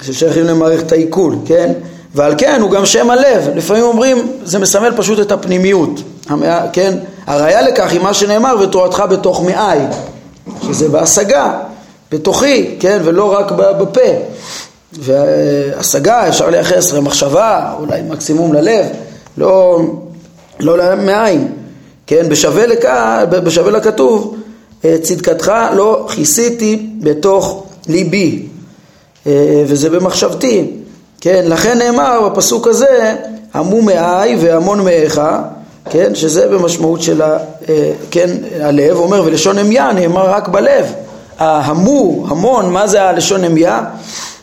ששייכים 0.02 0.44
למערכת 0.44 0.92
העיכול, 0.92 1.36
כן? 1.46 1.74
ועל 2.16 2.34
כן 2.38 2.62
הוא 2.62 2.72
גם 2.72 2.86
שם 2.86 3.10
הלב. 3.10 3.50
לפעמים 3.56 3.84
אומרים, 3.84 4.32
זה 4.44 4.60
מסמל 4.60 4.94
פשוט 4.96 5.20
את 5.20 5.32
הפנימיות, 5.32 6.02
המע... 6.30 6.60
כן? 6.74 6.98
הראיה 7.32 7.62
לכך 7.62 7.92
היא 7.92 8.00
מה 8.00 8.14
שנאמר, 8.14 8.56
ותורתך 8.62 9.04
בתוך 9.10 9.44
מעי, 9.44 9.80
שזה 10.62 10.90
בהשגה, 10.90 11.60
בתוכי, 12.12 12.76
כן? 12.80 13.02
ולא 13.04 13.34
רק 13.34 13.52
בפה. 13.52 14.10
והשגה 14.94 16.28
אפשר 16.28 16.50
לייחס 16.50 16.94
למחשבה, 16.94 17.74
אולי 17.80 18.02
מקסימום 18.02 18.54
ללב, 18.54 18.86
לא, 19.38 19.80
לא 20.60 20.78
למעיים. 20.78 21.52
כן, 22.08 22.30
בשווה, 22.30 22.66
לכ... 22.66 22.86
בשווה 23.30 23.72
לכתוב, 23.72 24.36
אה, 24.86 24.96
צדקתך 25.02 25.52
לא 25.76 26.08
כיסיתי 26.16 26.90
בתוך 27.00 27.64
ליבי, 27.88 28.46
אה, 29.28 29.64
וזה 29.68 29.90
במחשבתי, 29.90 30.72
כן, 31.22 31.46
לכן 31.48 31.78
נאמר 31.78 32.30
בפסוק 32.30 32.68
הזה, 32.68 33.16
המו 33.54 33.82
מאי 33.82 34.36
והמון 34.40 34.84
מאיך, 34.84 35.22
כן, 35.90 36.16
שזה 36.16 36.48
במשמעות 36.48 37.02
של 37.02 37.22
ה, 37.22 37.38
אה, 37.70 37.92
כן, 38.12 38.30
הלב, 38.62 38.98
אומר 38.98 39.24
ולשון 39.26 39.58
אמיה 39.58 39.92
נאמר 39.92 40.30
רק 40.30 40.48
בלב, 40.48 40.94
המו, 41.40 42.26
המון, 42.30 42.70
מה 42.70 42.88
זה 42.88 43.04
הלשון 43.04 43.44
אמיה? 43.44 43.84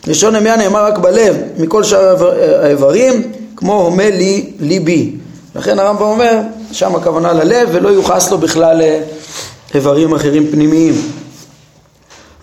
לשון 0.07 0.35
אמיה 0.35 0.55
נאמר 0.55 0.85
רק 0.85 0.97
בלב, 0.97 1.37
מכל 1.57 1.83
שאר 1.83 2.31
האיברים, 2.63 3.31
כמו 3.55 3.73
הומה 3.73 4.09
לי 4.09 4.51
ליבי. 4.59 5.11
לכן 5.55 5.79
הרמב"ם 5.79 6.01
אומר, 6.01 6.39
שם 6.71 6.95
הכוונה 6.95 7.33
ללב 7.33 7.69
ולא 7.71 7.89
יוחס 7.89 8.31
לו 8.31 8.37
בכלל 8.37 8.81
לאיברים 9.73 10.13
אחרים 10.13 10.47
פנימיים. 10.51 10.93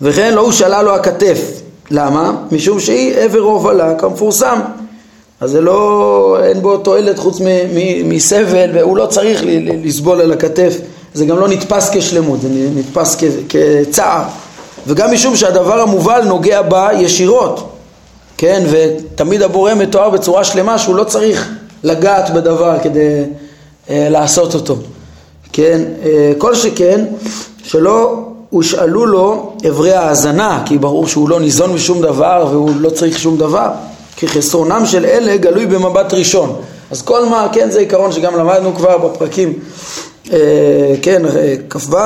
וכן 0.01 0.33
לא 0.33 0.41
הושאלה 0.41 0.81
לו 0.81 0.95
הכתף. 0.95 1.39
למה? 1.91 2.31
משום 2.51 2.79
שהיא 2.79 3.15
עבר 3.17 3.39
הובלה 3.39 3.95
כמפורסם. 3.95 4.59
אז 5.41 5.51
זה 5.51 5.61
לא, 5.61 6.37
אין 6.43 6.61
בו 6.61 6.77
תועלת 6.77 7.19
חוץ 7.19 7.41
מסבל 8.03 8.69
והוא 8.73 8.97
לא 8.97 9.05
צריך 9.05 9.41
לסבול 9.83 10.21
על 10.21 10.31
הכתף. 10.31 10.77
זה 11.13 11.25
גם 11.25 11.39
לא 11.39 11.47
נתפס 11.47 11.89
כשלמות, 11.93 12.41
זה 12.41 12.49
נתפס 12.75 13.17
כצער. 13.49 14.23
וגם 14.87 15.13
משום 15.13 15.35
שהדבר 15.35 15.81
המובל 15.81 16.21
נוגע 16.25 16.61
בה 16.61 16.89
ישירות. 16.93 17.69
כן, 18.37 18.63
ותמיד 18.69 19.41
הבורא 19.41 19.73
מתואר 19.73 20.09
בצורה 20.09 20.43
שלמה 20.43 20.79
שהוא 20.79 20.95
לא 20.95 21.03
צריך 21.03 21.49
לגעת 21.83 22.33
בדבר 22.33 22.79
כדי 22.83 23.23
אה, 23.89 24.07
לעשות 24.09 24.53
אותו. 24.53 24.75
כן, 25.53 25.81
אה, 26.05 26.31
כל 26.37 26.55
שכן 26.55 27.05
שלא 27.63 28.23
הושאלו 28.49 29.05
לו 29.05 29.53
אברי 29.67 29.93
האזנה, 29.93 30.63
כי 30.65 30.77
ברור 30.77 31.07
שהוא 31.07 31.29
לא 31.29 31.39
ניזון 31.39 31.73
משום 31.73 32.01
דבר 32.01 32.47
והוא 32.51 32.71
לא 32.79 32.89
צריך 32.89 33.19
שום 33.19 33.37
דבר, 33.37 33.69
כי 34.17 34.27
חסרונם 34.27 34.85
של 34.85 35.05
אלה 35.05 35.37
גלוי 35.37 35.65
במבט 35.65 36.13
ראשון. 36.13 36.61
אז 36.91 37.01
כל 37.01 37.25
מה, 37.25 37.47
כן, 37.51 37.71
זה 37.71 37.79
עיקרון 37.79 38.11
שגם 38.11 38.37
למדנו 38.37 38.75
כבר 38.75 38.97
בפרקים, 38.97 39.53
אה, 40.33 40.39
כן, 41.01 41.21
כ"ו, 41.69 41.97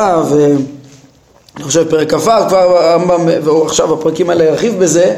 אני 1.56 1.63
חושב 1.63 1.89
פרק 1.89 2.13
כ"ו, 2.13 2.30
כבר 2.50 2.77
הרמב"ם, 2.77 3.27
ועכשיו 3.44 3.94
הפרקים 3.94 4.30
האלה 4.30 4.44
ירחיב 4.44 4.80
בזה, 4.80 5.15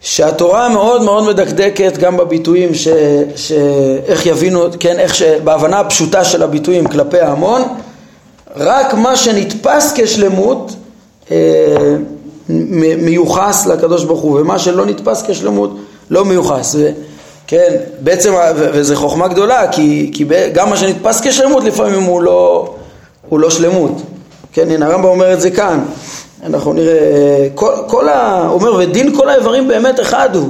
שהתורה 0.00 0.68
מאוד 0.68 1.02
מאוד 1.02 1.24
מדקדקת 1.24 1.98
גם 1.98 2.16
בביטויים 2.16 2.74
ש, 2.74 2.88
שאיך 3.36 4.26
יבינו, 4.26 4.64
כן, 4.80 4.98
איך 4.98 5.14
שבהבנה 5.14 5.80
הפשוטה 5.80 6.24
של 6.24 6.42
הביטויים 6.42 6.88
כלפי 6.88 7.20
ההמון, 7.20 7.62
רק 8.56 8.94
מה 8.94 9.16
שנתפס 9.16 9.92
כשלמות 9.96 10.72
אה, 11.30 11.36
מיוחס 12.98 13.66
לקדוש 13.66 14.04
ברוך 14.04 14.20
הוא, 14.20 14.40
ומה 14.40 14.58
שלא 14.58 14.86
נתפס 14.86 15.22
כשלמות 15.22 15.76
לא 16.10 16.24
מיוחס. 16.24 16.74
ו, 16.78 16.88
כן, 17.46 17.76
בעצם, 18.00 18.34
וזו 18.56 18.96
חוכמה 18.96 19.28
גדולה, 19.28 19.72
כי, 19.72 20.10
כי 20.14 20.24
גם 20.52 20.70
מה 20.70 20.76
שנתפס 20.76 21.20
כשלמות 21.20 21.64
לפעמים 21.64 22.02
הוא 22.02 22.22
לא, 22.22 22.74
הוא 23.28 23.40
לא 23.40 23.50
שלמות. 23.50 23.92
כן, 24.52 24.70
הנה 24.70 24.86
הרמב"ם 24.86 25.08
אומר 25.08 25.32
את 25.32 25.40
זה 25.40 25.50
כאן. 25.50 25.80
אנחנו 26.46 26.72
נראה, 26.72 27.48
כל, 27.54 27.72
כל 27.86 28.08
ה... 28.08 28.48
אומר, 28.50 28.74
ודין 28.74 29.16
כל 29.16 29.28
האיברים 29.28 29.68
באמת 29.68 30.00
אחד 30.00 30.36
הוא. 30.36 30.48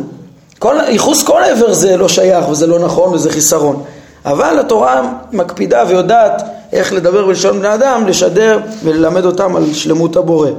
כל, 0.58 0.76
ייחוס 0.88 1.22
כל 1.22 1.42
האיבר 1.42 1.72
זה 1.72 1.96
לא 1.96 2.08
שייך 2.08 2.48
וזה 2.48 2.66
לא 2.66 2.78
נכון 2.78 3.14
וזה 3.14 3.30
חיסרון. 3.30 3.82
אבל 4.24 4.58
התורה 4.58 5.12
מקפידה 5.32 5.84
ויודעת 5.88 6.42
איך 6.72 6.92
לדבר 6.92 7.26
בלשון 7.26 7.58
בני 7.58 7.74
אדם, 7.74 8.06
לשדר 8.06 8.60
וללמד 8.84 9.24
אותם 9.24 9.56
על 9.56 9.72
שלמות 9.72 10.16
הבורא. 10.16 10.50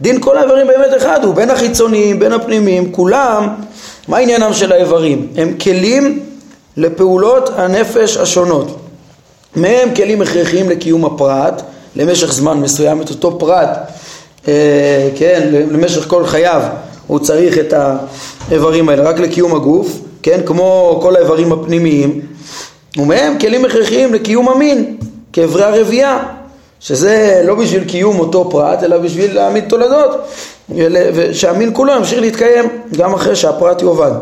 דין 0.00 0.20
כל 0.20 0.38
האיברים 0.38 0.66
באמת 0.66 0.96
אחד 0.96 1.24
הוא, 1.24 1.34
בין 1.34 1.50
החיצוניים, 1.50 2.18
בין 2.18 2.32
הפנימיים, 2.32 2.92
כולם, 2.92 3.48
מה 4.08 4.18
עניינם 4.18 4.52
של 4.52 4.72
האיברים? 4.72 5.26
הם 5.36 5.54
כלים 5.62 6.20
לפעולות 6.76 7.50
הנפש 7.56 8.16
השונות. 8.16 8.76
מהם 9.56 9.94
כלים 9.94 10.22
הכרחיים 10.22 10.70
לקיום 10.70 11.04
הפרט, 11.04 11.62
למשך 11.96 12.32
זמן 12.32 12.58
מסוים 12.60 13.02
את 13.02 13.10
אותו 13.10 13.38
פרט 13.38 13.68
אה, 14.48 15.08
כן, 15.16 15.48
למשך 15.52 16.04
כל 16.08 16.26
חייו 16.26 16.62
הוא 17.06 17.18
צריך 17.18 17.58
את 17.58 17.74
האיברים 18.50 18.88
האלה 18.88 19.02
רק 19.02 19.18
לקיום 19.18 19.54
הגוף, 19.54 20.00
כן, 20.22 20.40
כמו 20.46 20.98
כל 21.02 21.16
האיברים 21.16 21.52
הפנימיים, 21.52 22.20
ומהם 22.96 23.38
כלים 23.38 23.64
הכרחיים 23.64 24.14
לקיום 24.14 24.48
המין, 24.48 24.96
כאיברי 25.32 25.64
הרבייה, 25.64 26.18
שזה 26.80 27.42
לא 27.44 27.54
בשביל 27.54 27.84
קיום 27.84 28.18
אותו 28.18 28.50
פרט, 28.50 28.82
אלא 28.82 28.98
בשביל 28.98 29.34
להעמיד 29.34 29.64
תולדות, 29.68 30.10
ושהמין 31.14 31.70
כולו 31.72 31.92
ימשיך 31.92 32.20
להתקיים 32.20 32.68
גם 32.96 33.14
אחרי 33.14 33.36
שהפרט 33.36 33.82
יאבד. 33.82 34.12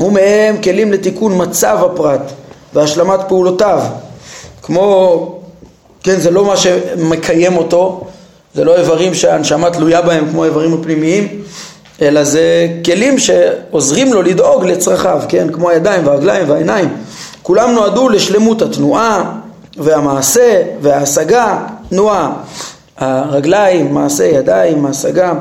ומהם 0.00 0.62
כלים 0.62 0.92
לתיקון 0.92 1.42
מצב 1.42 1.78
הפרט 1.84 2.20
והשלמת 2.74 3.20
פעולותיו, 3.28 3.80
כמו, 4.62 5.40
כן, 6.02 6.20
זה 6.20 6.30
לא 6.30 6.44
מה 6.44 6.56
שמקיים 6.56 7.56
אותו, 7.56 8.04
זה 8.54 8.64
לא 8.64 8.76
איברים 8.76 9.14
שהנשמה 9.14 9.70
תלויה 9.70 10.02
בהם 10.02 10.30
כמו 10.30 10.44
האיברים 10.44 10.74
הפנימיים, 10.74 11.42
אלא 12.02 12.24
זה 12.24 12.68
כלים 12.84 13.18
שעוזרים 13.18 14.12
לו 14.12 14.22
לדאוג 14.22 14.64
לצרכיו, 14.64 15.22
כן? 15.28 15.52
כמו 15.52 15.70
הידיים 15.70 16.06
והרגליים 16.06 16.50
והעיניים. 16.50 16.88
כולם 17.42 17.72
נועדו 17.72 18.08
לשלמות 18.08 18.62
התנועה 18.62 19.32
והמעשה 19.80 20.62
וההשגה, 20.80 21.58
תנועה. 21.88 22.32
הרגליים, 22.98 23.94
מעשה 23.94 24.24
ידיים, 24.24 24.86
ההשגה, 24.86 25.32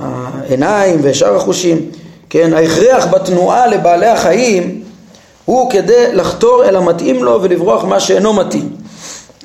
העיניים 0.00 0.98
ושאר 1.02 1.36
החושים, 1.36 1.90
כן? 2.30 2.52
ההכרח 2.54 3.06
בתנועה 3.06 3.66
לבעלי 3.66 4.06
החיים 4.06 4.82
הוא 5.44 5.70
כדי 5.70 6.06
לחתור 6.12 6.64
אל 6.64 6.76
המתאים 6.76 7.24
לו 7.24 7.38
ולברוח 7.42 7.84
מה 7.84 8.00
שאינו 8.00 8.32
מתאים, 8.32 8.68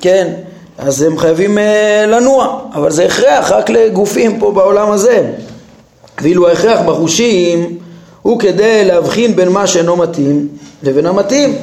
כן? 0.00 0.32
אז 0.78 1.02
הם 1.02 1.18
חייבים 1.18 1.58
אה, 1.58 2.04
לנוע, 2.06 2.60
אבל 2.74 2.90
זה 2.90 3.04
הכרח 3.04 3.52
רק 3.52 3.70
לגופים 3.70 4.38
פה 4.38 4.52
בעולם 4.52 4.92
הזה. 4.92 5.30
ואילו 6.20 6.48
ההכרח 6.48 6.80
בחושים 6.80 7.78
הוא 8.22 8.40
כדי 8.40 8.84
להבחין 8.84 9.36
בין 9.36 9.48
מה 9.48 9.66
שאינו 9.66 9.96
מתאים 9.96 10.48
לבין 10.82 11.06
המתאים. 11.06 11.56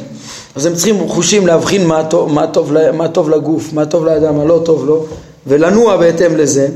אז 0.56 0.66
הם 0.66 0.74
צריכים 0.74 1.08
חושים 1.08 1.48
להבחין 1.48 1.88
מה 1.88 2.04
טוב, 2.04 2.34
מה 2.34 2.48
טוב, 2.48 2.74
מה 2.94 3.08
טוב 3.08 3.30
לגוף, 3.30 3.74
מה 3.74 3.86
טוב 3.86 4.06
לאדם, 4.06 4.38
מה 4.38 4.46
לא 4.46 4.62
טוב 4.66 4.86
לו, 4.86 5.06
ולנוע 5.48 5.98
בהתאם 5.98 6.38
לזה. 6.38 6.68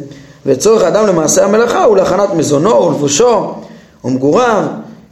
וצורך 0.46 0.84
האדם 0.84 1.08
למעשה 1.08 1.46
המלאכה 1.46 1.84
הוא 1.84 1.98
להכנת 1.98 2.34
מזונו 2.34 2.88
ולבושו 2.88 3.54
ומגוריו, 4.04 4.64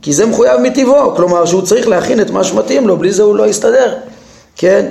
כי 0.02 0.14
זה 0.14 0.26
מחויב 0.26 0.60
מטבעו, 0.60 1.16
כלומר 1.16 1.46
שהוא 1.46 1.62
צריך 1.62 1.88
להכין 1.88 2.22
את 2.22 2.30
מה 2.30 2.44
שמתאים 2.44 2.88
לו, 2.88 2.98
בלי 2.98 3.12
זה 3.12 3.24
הוא 3.24 3.36
לא 3.36 3.48
יסתדר, 3.48 3.94
כן? 4.56 4.86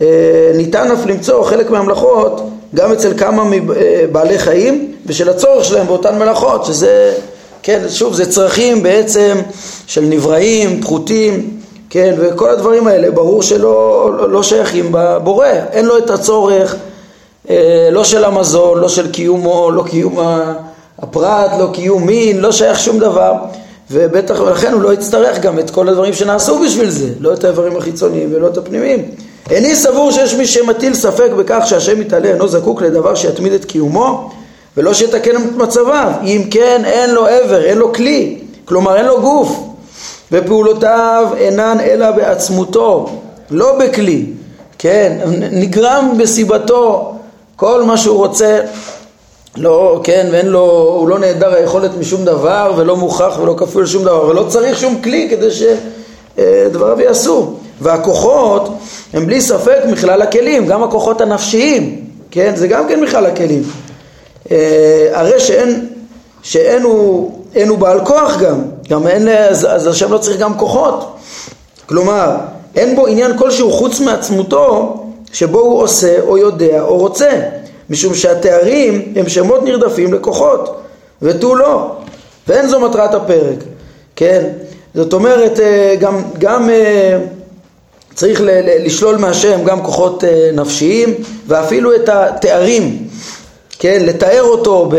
אה, 0.00 0.52
ניתן 0.54 0.90
אף 0.90 1.06
למצוא 1.06 1.44
חלק 1.44 1.70
מהמלאכות 1.70 2.50
גם 2.74 2.92
אצל 2.92 3.18
כמה 3.18 3.44
מבעלי 3.44 4.38
חיים 4.38 4.92
ושל 5.06 5.28
הצורך 5.28 5.64
שלהם 5.64 5.86
באותן 5.86 6.18
מלאכות, 6.18 6.64
שזה, 6.64 7.14
כן, 7.62 7.82
שוב, 7.88 8.14
זה 8.14 8.30
צרכים 8.30 8.82
בעצם 8.82 9.38
של 9.86 10.00
נבראים, 10.00 10.80
פחותים, 10.80 11.61
כן, 11.92 12.14
וכל 12.18 12.50
הדברים 12.50 12.86
האלה, 12.86 13.10
ברור 13.10 13.42
שלא 13.42 14.10
לא 14.30 14.42
שייכים 14.42 14.88
בבורא, 14.90 15.46
אין 15.46 15.84
לו 15.84 15.98
את 15.98 16.10
הצורך 16.10 16.76
אה, 17.50 17.88
לא 17.92 18.04
של 18.04 18.24
המזון, 18.24 18.78
לא 18.78 18.88
של 18.88 19.12
קיומו, 19.12 19.70
לא 19.70 19.82
קיום 19.82 20.18
הפרט, 20.98 21.50
לא 21.58 21.68
קיום 21.72 22.06
מין, 22.06 22.40
לא 22.40 22.52
שייך 22.52 22.78
שום 22.80 22.98
דבר. 22.98 23.32
ובטח, 23.90 24.40
לכן 24.40 24.72
הוא 24.72 24.82
לא 24.82 24.92
יצטרך 24.92 25.40
גם 25.40 25.58
את 25.58 25.70
כל 25.70 25.88
הדברים 25.88 26.14
שנעשו 26.14 26.58
בשביל 26.58 26.90
זה, 26.90 27.08
לא 27.20 27.32
את 27.32 27.44
האיברים 27.44 27.76
החיצוניים 27.76 28.28
ולא 28.34 28.46
את 28.46 28.56
הפנימיים. 28.56 29.04
איני 29.50 29.74
סבור 29.76 30.10
שיש 30.10 30.34
מי 30.34 30.46
שמטיל 30.46 30.94
ספק 30.94 31.30
בכך 31.38 31.62
שהשם 31.66 32.00
מתעלה 32.00 32.28
אינו 32.28 32.48
זקוק 32.48 32.82
לדבר 32.82 33.14
שיתמיד 33.14 33.52
את 33.52 33.64
קיומו 33.64 34.30
ולא 34.76 34.94
שיתקן 34.94 35.36
את 35.36 35.56
מצביו, 35.56 36.12
אם 36.24 36.42
כן 36.50 36.82
אין 36.84 37.10
לו 37.10 37.26
עבר, 37.26 37.64
אין 37.64 37.78
לו 37.78 37.92
כלי, 37.92 38.38
כלומר 38.64 38.96
אין 38.96 39.06
לו 39.06 39.20
גוף 39.20 39.71
ופעולותיו 40.32 41.28
אינן 41.36 41.76
אלא 41.80 42.10
בעצמותו, 42.10 43.08
לא 43.50 43.78
בכלי, 43.78 44.26
כן, 44.78 45.18
נגרם 45.52 46.14
בסיבתו 46.18 47.14
כל 47.56 47.82
מה 47.82 47.96
שהוא 47.96 48.16
רוצה. 48.16 48.60
לא, 49.56 50.00
כן, 50.04 50.28
ואין 50.32 50.46
לו, 50.46 50.94
הוא 50.98 51.08
לא 51.08 51.18
נעדר 51.18 51.54
היכולת 51.54 51.90
משום 51.98 52.24
דבר 52.24 52.72
ולא 52.76 52.96
מוכח 52.96 53.38
ולא 53.42 53.54
כפוי 53.58 53.82
לשום 53.82 54.02
דבר 54.04 54.26
ולא 54.26 54.46
צריך 54.48 54.78
שום 54.78 55.02
כלי 55.02 55.28
כדי 55.30 55.48
שדבריו 55.50 57.00
יעשו. 57.00 57.54
והכוחות 57.80 58.68
הם 59.12 59.26
בלי 59.26 59.40
ספק 59.40 59.78
מכלל 59.90 60.22
הכלים, 60.22 60.66
גם 60.66 60.82
הכוחות 60.82 61.20
הנפשיים, 61.20 62.04
כן, 62.30 62.52
זה 62.56 62.68
גם 62.68 62.88
כן 62.88 63.00
מכלל 63.00 63.26
הכלים. 63.26 63.62
אה, 64.50 65.08
הרי 65.12 65.40
שאין, 65.40 65.86
שאין 66.42 66.82
הוא, 66.82 67.44
הוא 67.68 67.78
בעל 67.78 68.04
כוח 68.04 68.40
גם, 68.40 68.60
גם 68.92 69.06
אין, 69.06 69.28
אז, 69.28 69.66
אז 69.70 69.86
השם 69.86 70.12
לא 70.12 70.18
צריך 70.18 70.38
גם 70.38 70.58
כוחות. 70.58 71.16
כלומר, 71.86 72.36
אין 72.76 72.96
בו 72.96 73.06
עניין 73.06 73.38
כלשהו 73.38 73.72
חוץ 73.72 74.00
מעצמותו 74.00 74.96
שבו 75.32 75.60
הוא 75.60 75.82
עושה 75.82 76.20
או 76.20 76.38
יודע 76.38 76.80
או 76.80 76.96
רוצה 76.96 77.30
משום 77.90 78.14
שהתארים 78.14 79.12
הם 79.16 79.28
שמות 79.28 79.62
נרדפים 79.64 80.14
לכוחות 80.14 80.80
ותו 81.22 81.54
לא. 81.54 81.92
ואין 82.48 82.68
זו 82.68 82.80
מטרת 82.80 83.14
הפרק 83.14 83.58
כן? 84.16 84.44
זאת 84.94 85.12
אומרת 85.12 85.60
אה, 85.60 85.94
גם, 86.00 86.22
גם 86.38 86.70
אה, 86.70 87.18
צריך 88.14 88.40
לשלול 88.84 89.16
מהשם 89.16 89.64
גם 89.64 89.82
כוחות 89.82 90.24
אה, 90.24 90.50
נפשיים 90.52 91.14
ואפילו 91.46 91.94
את 91.94 92.08
התארים 92.08 93.08
כן? 93.78 94.02
לתאר 94.06 94.42
אותו 94.42 94.90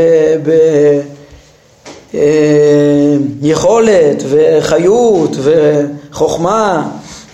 ביכולת 3.39 4.23
וחיות 4.29 5.35
וחוכמה 5.41 6.87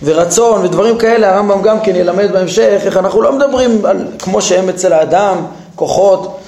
ורצון 0.03 0.65
ודברים 0.65 0.97
כאלה, 0.97 1.35
הרמב"ם 1.35 1.61
גם 1.61 1.79
כן 1.79 1.95
ילמד 1.95 2.31
בהמשך 2.31 2.81
איך 2.85 2.97
אנחנו 2.97 3.21
לא 3.21 3.37
מדברים 3.37 3.85
על 3.85 4.05
כמו 4.19 4.41
שהם 4.41 4.69
אצל 4.69 4.93
האדם, 4.93 5.37
כוחות 5.75 6.39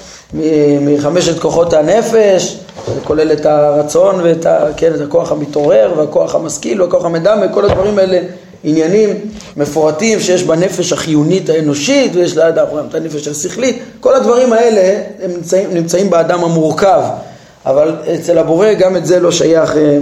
מחמשת 0.82 1.40
כוחות 1.40 1.74
הנפש, 1.74 2.58
זה 2.96 3.02
כולל 3.04 3.32
את 3.32 3.46
הרצון 3.46 4.16
ואת 4.24 4.46
ה, 4.46 4.66
כן, 4.78 4.92
את 4.96 5.02
הכוח 5.02 5.32
המתעורר 5.32 5.94
והכוח 5.98 6.36
המשכיל 6.36 6.82
והכוח 6.82 7.06
המדמה, 7.06 7.48
כל 7.48 7.66
הדברים 7.66 8.00
האלה 8.00 8.20
עניינים 8.64 9.10
מפורטים 9.58 10.20
שיש 10.20 10.44
בנפש 10.44 10.94
החיונית 10.94 11.50
האנושית 11.50 12.16
ויש 12.16 12.38
לאדם 12.38 12.66
את 12.90 12.96
הנפש 12.96 13.28
השכלית, 13.28 13.80
כל 14.00 14.16
הדברים 14.16 14.54
האלה 14.54 15.02
הם 15.24 15.32
נמצאים, 15.32 15.74
נמצאים 15.74 16.10
באדם 16.10 16.44
המורכב, 16.44 17.02
אבל 17.66 17.96
אצל 18.16 18.38
הבורא 18.38 18.74
גם 18.74 18.96
את 18.96 19.06
זה 19.06 19.20
לא 19.20 19.32
שייך 19.32 19.78
אה, 19.78 19.98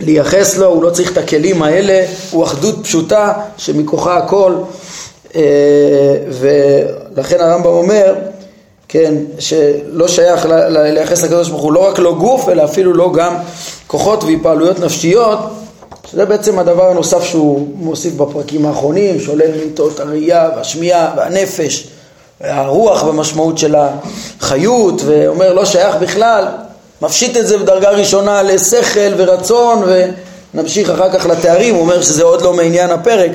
לייחס 0.00 0.56
לו, 0.58 0.66
הוא 0.66 0.82
לא 0.82 0.90
צריך 0.90 1.12
את 1.12 1.18
הכלים 1.18 1.62
האלה, 1.62 2.04
הוא 2.30 2.44
אחדות 2.44 2.74
פשוטה 2.82 3.32
שמכוחה 3.56 4.16
הכל 4.16 4.54
אה, 5.36 5.42
ולכן 6.28 7.40
הרמב"ם 7.40 7.66
אומר, 7.66 8.14
כן, 8.88 9.14
שלא 9.38 10.08
שייך 10.08 10.46
לייחס 10.68 11.22
לקדוש 11.22 11.48
ברוך 11.48 11.62
הוא 11.62 11.72
לא 11.72 11.88
רק 11.88 11.98
לא 11.98 12.14
גוף 12.14 12.48
אלא 12.48 12.64
אפילו 12.64 12.94
לא 12.94 13.12
גם 13.12 13.34
כוחות 13.86 14.24
והתפעלויות 14.24 14.80
נפשיות 14.80 15.38
שזה 16.10 16.24
בעצם 16.24 16.58
הדבר 16.58 16.90
הנוסף 16.90 17.24
שהוא 17.24 17.68
מוסיף 17.76 18.14
בפרקים 18.14 18.66
האחרונים, 18.66 19.20
שולל 19.20 19.50
מיטות 19.64 20.00
הראייה 20.00 20.50
והשמיעה 20.56 21.14
והנפש 21.16 21.88
והרוח 22.42 23.02
במשמעות 23.02 23.58
של 23.58 23.74
החיות 24.40 25.02
ואומר 25.06 25.52
לא 25.52 25.64
שייך 25.64 25.96
בכלל 25.96 26.48
מפשיט 27.02 27.36
את 27.36 27.46
זה 27.46 27.58
בדרגה 27.58 27.90
ראשונה 27.90 28.42
לשכל 28.42 29.12
ורצון 29.16 29.82
ונמשיך 30.54 30.90
אחר 30.90 31.12
כך 31.18 31.26
לתארים, 31.26 31.74
הוא 31.74 31.82
אומר 31.82 32.02
שזה 32.02 32.22
עוד 32.22 32.42
לא 32.42 32.52
מעניין 32.52 32.90
הפרק, 32.90 33.30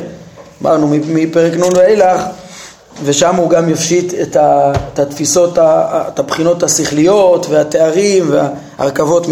אמרנו 0.62 0.88
מפרק 1.08 1.54
נ' 1.54 1.78
ואילך 1.78 2.22
ושם 3.04 3.36
הוא 3.36 3.50
גם 3.50 3.70
יפשיט 3.70 4.14
את 4.22 5.00
התפיסות, 5.00 5.58
את 5.58 6.20
הבחינות 6.20 6.64
השכליות 6.64 7.46
והתארים 7.50 8.32
וההרכבות 8.32 9.28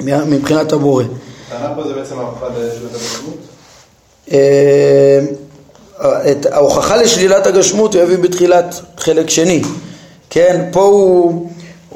מבחינת 0.00 0.72
הבורא. 0.72 1.04
הטענה 1.48 1.74
פה 1.74 1.82
זה 1.88 1.94
בעצם 1.94 2.18
ההוכחה 2.18 2.46
לשלילת 2.48 2.94
הגשמות? 2.94 3.38
אה, 6.00 6.30
את 6.30 6.46
ההוכחה 6.46 6.96
לשלילת 6.96 7.46
הגשמות 7.46 7.94
הוא 7.94 8.02
יביא 8.02 8.18
בתחילת 8.18 8.80
חלק 8.98 9.30
שני, 9.30 9.62
כן, 10.30 10.68
פה 10.72 10.82
הוא 10.82 11.48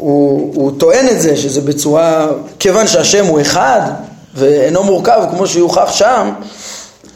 הוא, 0.03 0.53
הוא 0.55 0.73
טוען 0.79 1.09
את 1.09 1.21
זה, 1.21 1.37
שזה 1.37 1.61
בצורה, 1.61 2.29
כיוון 2.59 2.87
שהשם 2.87 3.27
הוא 3.27 3.41
אחד 3.41 3.81
ואינו 4.35 4.83
מורכב 4.83 5.23
כמו 5.31 5.47
שיוכח 5.47 5.93
שם, 5.93 6.31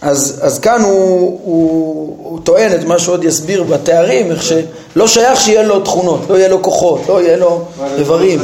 אז, 0.02 0.40
אז 0.42 0.58
כאן 0.58 0.82
הוא, 0.82 1.40
הוא, 1.44 2.16
הוא 2.18 2.40
טוען 2.44 2.74
את 2.74 2.84
מה 2.84 2.98
שעוד 2.98 3.24
יסביר 3.24 3.62
בתארים, 3.62 4.30
איך 4.30 4.42
שלא 4.42 5.06
שייך 5.06 5.40
שיהיה 5.40 5.62
לו 5.62 5.80
תכונות, 5.80 6.20
לא 6.28 6.34
יהיה 6.34 6.48
לו 6.48 6.62
כוחות, 6.62 7.00
לא 7.08 7.22
יהיה 7.22 7.36
לו 7.36 7.64
איברים. 7.98 8.38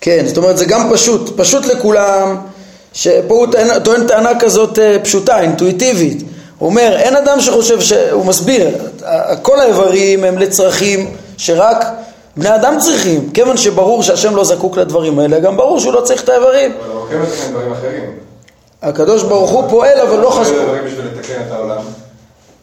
כן, 0.00 0.24
זאת 0.26 0.36
אומרת 0.36 0.58
זה 0.58 0.64
גם 0.64 0.90
פשוט, 0.92 1.40
פשוט 1.40 1.66
לכולם, 1.66 2.36
שפה 2.94 3.34
הוא 3.34 3.46
טוען, 3.46 3.78
טוען 3.78 4.06
טענה 4.06 4.38
כזאת 4.40 4.78
אה, 4.78 4.96
פשוטה, 5.02 5.40
אינטואיטיבית. 5.40 6.22
הוא 6.58 6.68
אומר, 6.68 6.96
אין 6.96 7.16
אדם 7.16 7.40
שחושב, 7.40 7.80
ש... 7.80 7.92
הוא 7.92 8.26
מסביר, 8.26 8.68
כל 9.42 9.60
האיברים 9.60 10.24
הם 10.24 10.38
לצרכים 10.38 11.10
שרק 11.36 11.84
בני 12.36 12.54
אדם 12.54 12.76
צריכים, 12.78 13.30
כיוון 13.34 13.56
שברור 13.56 14.02
שהשם 14.02 14.36
לא 14.36 14.44
זקוק 14.44 14.76
לדברים 14.76 15.18
האלה, 15.18 15.40
גם 15.40 15.56
ברור 15.56 15.80
שהוא 15.80 15.92
לא 15.92 16.00
צריך 16.00 16.24
את 16.24 16.28
האיברים. 16.28 16.72
אבל 16.72 16.90
הוא 16.90 17.22
מתקן 17.22 17.50
דברים 17.50 17.72
אחרים. 17.72 18.04
הקדוש 18.82 19.22
ברוך 19.22 19.50
הוא 19.50 19.64
פועל, 19.68 20.00
אבל 20.00 20.20
לא 20.20 20.30
חשוב. 20.30 20.56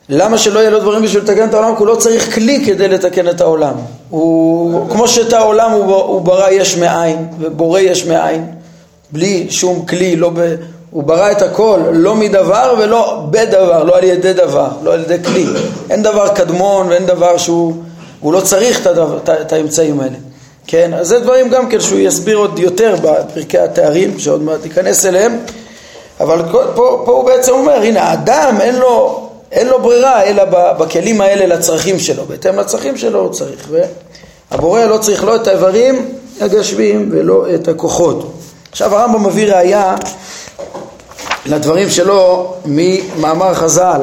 למה 0.09 0.37
שלא 0.37 0.59
יהיה 0.59 0.69
לו 0.69 0.79
דברים 0.79 1.01
בשביל 1.01 1.23
לתקן 1.23 1.49
את 1.49 1.53
העולם? 1.53 1.75
כי 1.75 1.79
הוא 1.79 1.87
לא 1.87 1.95
צריך 1.95 2.35
כלי 2.35 2.65
כדי 2.65 2.87
לתקן 2.87 3.29
את 3.29 3.41
העולם. 3.41 3.73
הוא, 4.09 4.89
כמו 4.89 5.07
שאת 5.07 5.33
העולם 5.33 5.71
הוא 5.71 6.21
ברא 6.21 6.49
יש 6.49 6.77
מאין, 6.77 7.27
ובורא 7.39 7.79
יש 7.79 8.05
מאין, 8.05 8.47
בלי 9.11 9.47
שום 9.49 9.85
כלי, 9.85 10.15
לא 10.15 10.29
ב... 10.29 10.55
הוא 10.91 11.03
ברא 11.03 11.31
את 11.31 11.41
הכל 11.41 11.79
לא 11.91 12.15
מדבר 12.15 12.75
ולא 12.79 13.25
בדבר, 13.29 13.83
לא 13.83 13.97
על 13.97 14.03
ידי 14.03 14.33
דבר, 14.33 14.67
לא 14.83 14.93
על 14.93 15.01
ידי 15.01 15.23
כלי. 15.23 15.45
אין 15.89 16.03
דבר 16.03 16.27
קדמון 16.27 16.87
ואין 16.87 17.05
דבר 17.05 17.37
שהוא 17.37 17.73
הוא 18.19 18.33
לא 18.33 18.41
צריך 18.41 18.87
את 19.41 19.53
האמצעים 19.53 19.99
האלה. 19.99 20.17
כן, 20.67 20.93
אז 20.93 21.07
זה 21.07 21.19
דברים 21.19 21.49
גם 21.49 21.69
כן 21.69 21.79
שהוא 21.79 21.99
יסביר 21.99 22.37
עוד 22.37 22.59
יותר 22.59 22.95
בפרקי 23.01 23.57
התארים, 23.57 24.19
שעוד 24.19 24.43
מעט 24.43 24.59
ניכנס 24.63 25.05
אליהם, 25.05 25.39
אבל 26.19 26.41
פה, 26.51 26.63
פה 26.75 27.11
הוא 27.11 27.25
בעצם 27.25 27.51
אומר, 27.51 27.73
הנה 27.73 28.01
האדם 28.01 28.57
אין 28.61 28.75
לו, 28.75 29.27
אין 29.51 29.67
לו 29.67 29.81
ברירה 29.81 30.23
אלא 30.23 30.43
בכלים 30.79 31.21
האלה 31.21 31.55
לצרכים 31.55 31.99
שלו, 31.99 32.25
בהתאם 32.25 32.59
לצרכים 32.59 32.97
שלו 32.97 33.19
הוא 33.19 33.33
צריך, 33.33 33.69
והבורא 34.51 34.85
לא 34.85 34.97
צריך 34.97 35.23
לא 35.23 35.35
את 35.35 35.47
האיברים 35.47 36.09
הגשמיים 36.41 37.09
ולא 37.11 37.45
את 37.55 37.67
הכוחות. 37.67 38.31
עכשיו 38.71 38.95
הרמב"ם 38.95 39.25
מביא 39.25 39.53
ראייה 39.53 39.95
לדברים 41.45 41.89
שלו 41.89 42.53
ממאמר 42.65 43.53
חז"ל. 43.53 44.01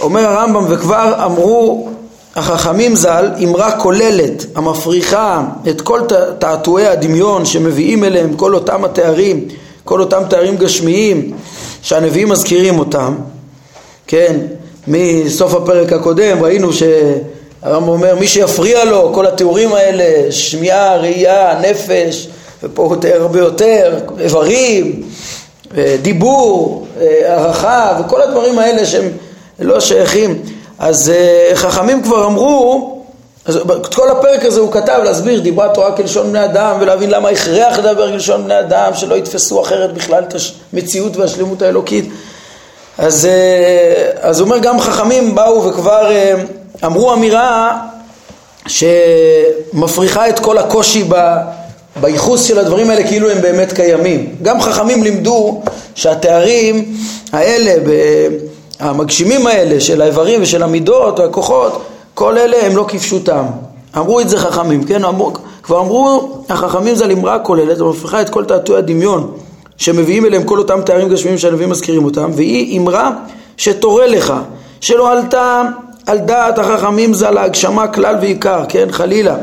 אומר 0.00 0.20
הרמב"ם 0.20 0.64
וכבר 0.68 1.24
אמרו 1.24 1.88
החכמים 2.36 2.96
ז"ל 2.96 3.30
אמרה 3.44 3.80
כוללת 3.80 4.44
המפריחה 4.54 5.42
את 5.68 5.80
כל 5.80 6.00
תעתועי 6.38 6.86
הדמיון 6.86 7.44
שמביאים 7.44 8.04
אליהם 8.04 8.34
כל 8.36 8.54
אותם 8.54 8.84
התארים, 8.84 9.48
כל 9.84 10.00
אותם 10.00 10.22
תארים 10.30 10.56
גשמיים 10.56 11.36
שהנביאים 11.82 12.28
מזכירים 12.28 12.78
אותם, 12.78 13.14
כן, 14.06 14.36
מסוף 14.88 15.54
הפרק 15.54 15.92
הקודם 15.92 16.42
ראינו 16.42 16.70
שהרמב"ם 16.72 17.88
אומר 17.88 18.14
מי 18.14 18.28
שיפריע 18.28 18.84
לו 18.84 19.12
כל 19.14 19.26
התיאורים 19.26 19.72
האלה, 19.72 20.32
שמיעה, 20.32 20.96
ראייה, 20.96 21.60
נפש, 21.60 22.28
ופה 22.64 22.82
הוא 22.82 22.96
תיאר 22.96 23.22
הרבה 23.22 23.38
יותר, 23.38 23.98
איברים, 24.20 25.02
דיבור, 26.02 26.86
הערכה 27.00 27.98
וכל 28.00 28.22
הדברים 28.22 28.58
האלה 28.58 28.86
שהם 28.86 29.08
לא 29.58 29.80
שייכים. 29.80 30.42
אז 30.78 31.12
uh, 31.12 31.56
חכמים 31.56 32.02
כבר 32.02 32.26
אמרו, 32.26 32.90
אז 33.44 33.56
את 33.56 33.94
כל 33.94 34.10
הפרק 34.10 34.44
הזה 34.44 34.60
הוא 34.60 34.72
כתב 34.72 35.00
להסביר 35.04 35.40
דיברה 35.40 35.74
תורה 35.74 35.96
כלשון 35.96 36.28
בני 36.30 36.44
אדם 36.44 36.76
ולהבין 36.80 37.10
למה 37.10 37.28
הכרח 37.28 37.78
לדבר 37.78 38.12
כלשון 38.12 38.44
בני 38.44 38.60
אדם 38.60 38.94
שלא 38.94 39.14
יתפסו 39.14 39.62
אחרת 39.62 39.94
בכלל 39.94 40.22
את 40.22 40.34
המציאות 40.72 41.16
והשלמות 41.16 41.62
האלוקית. 41.62 42.04
אז, 42.98 43.28
הוא 44.38 44.40
אומר 44.40 44.58
גם 44.58 44.80
חכמים 44.80 45.34
באו 45.34 45.64
וכבר 45.64 46.10
אמרו 46.84 47.14
אמירה 47.14 47.78
שמפריחה 48.66 50.28
את 50.28 50.38
כל 50.38 50.58
הקושי 50.58 51.04
ב, 51.08 51.14
בייחוס 52.00 52.42
של 52.42 52.58
הדברים 52.58 52.90
האלה 52.90 53.08
כאילו 53.08 53.30
הם 53.30 53.40
באמת 53.42 53.72
קיימים 53.72 54.34
גם 54.42 54.60
חכמים 54.60 55.02
לימדו 55.02 55.62
שהתארים 55.94 56.94
האלה. 57.32 57.74
המגשימים 58.80 59.46
האלה 59.46 59.80
של 59.80 60.02
האיברים 60.02 60.42
ושל 60.42 60.62
המידות 60.62 61.18
והכוחות, 61.18 61.82
כל 62.14 62.38
אלה 62.38 62.66
הם 62.66 62.76
לא 62.76 62.84
כפשוטם. 62.88 63.44
אמרו 63.96 64.20
את 64.20 64.28
זה 64.28 64.38
חכמים, 64.38 64.84
כן? 64.84 65.04
אמרו, 65.04 65.32
כבר 65.62 65.80
אמרו 65.80 66.30
החכמים 66.48 66.94
זה 66.94 67.04
על 67.04 67.12
אמרה 67.12 67.38
כוללת, 67.38 67.80
ומפריחה 67.80 68.20
את 68.20 68.28
כל 68.28 68.44
תעתועי 68.44 68.78
הדמיון 68.78 69.32
שמביאים 69.76 70.26
אליהם 70.26 70.44
כל 70.44 70.58
אותם 70.58 70.80
תארים 70.82 71.08
גשמיים 71.08 71.38
שהנביאים 71.38 71.70
מזכירים 71.70 72.04
אותם, 72.04 72.30
והיא 72.34 72.78
אמרה 72.78 73.10
שתורה 73.56 74.06
לך, 74.06 74.34
שלא 74.80 75.12
עלתה 75.12 75.62
על 76.06 76.18
דעת 76.18 76.58
החכמים 76.58 77.14
זה 77.14 77.28
על 77.28 77.38
ההגשמה 77.38 77.86
כלל 77.86 78.16
ועיקר, 78.20 78.64
כן? 78.68 78.88
חלילה. 78.90 79.36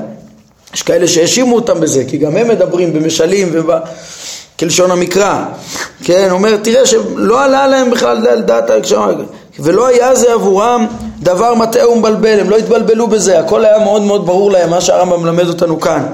יש 0.73 0.81
כאלה 0.81 1.07
שהאשימו 1.07 1.55
אותם 1.55 1.79
בזה, 1.79 2.03
כי 2.07 2.17
גם 2.17 2.37
הם 2.37 2.47
מדברים 2.47 2.93
במשלים 2.93 3.49
וב... 3.53 3.71
כלשון 4.61 4.91
המקרא, 4.91 5.43
כן, 6.03 6.27
אומר 6.31 6.57
תראה 6.57 6.85
שלא 6.85 7.43
עלה 7.43 7.67
להם 7.67 7.91
בכלל 7.91 8.27
על 8.27 8.41
דעת 8.41 8.69
ההקשמה 8.69 9.07
ולא 9.59 9.87
היה 9.87 10.15
זה 10.15 10.33
עבורם 10.33 10.87
דבר 11.19 11.55
מטעה 11.55 11.89
ומבלבל, 11.89 12.39
הם 12.39 12.49
לא 12.49 12.57
התבלבלו 12.57 13.07
בזה, 13.07 13.39
הכל 13.39 13.65
היה 13.65 13.79
מאוד 13.79 14.01
מאוד 14.01 14.25
ברור 14.25 14.51
להם, 14.51 14.69
מה 14.69 14.81
שהרמב"ם 14.81 15.21
מלמד 15.23 15.47
אותנו 15.47 15.79
כאן, 15.79 16.05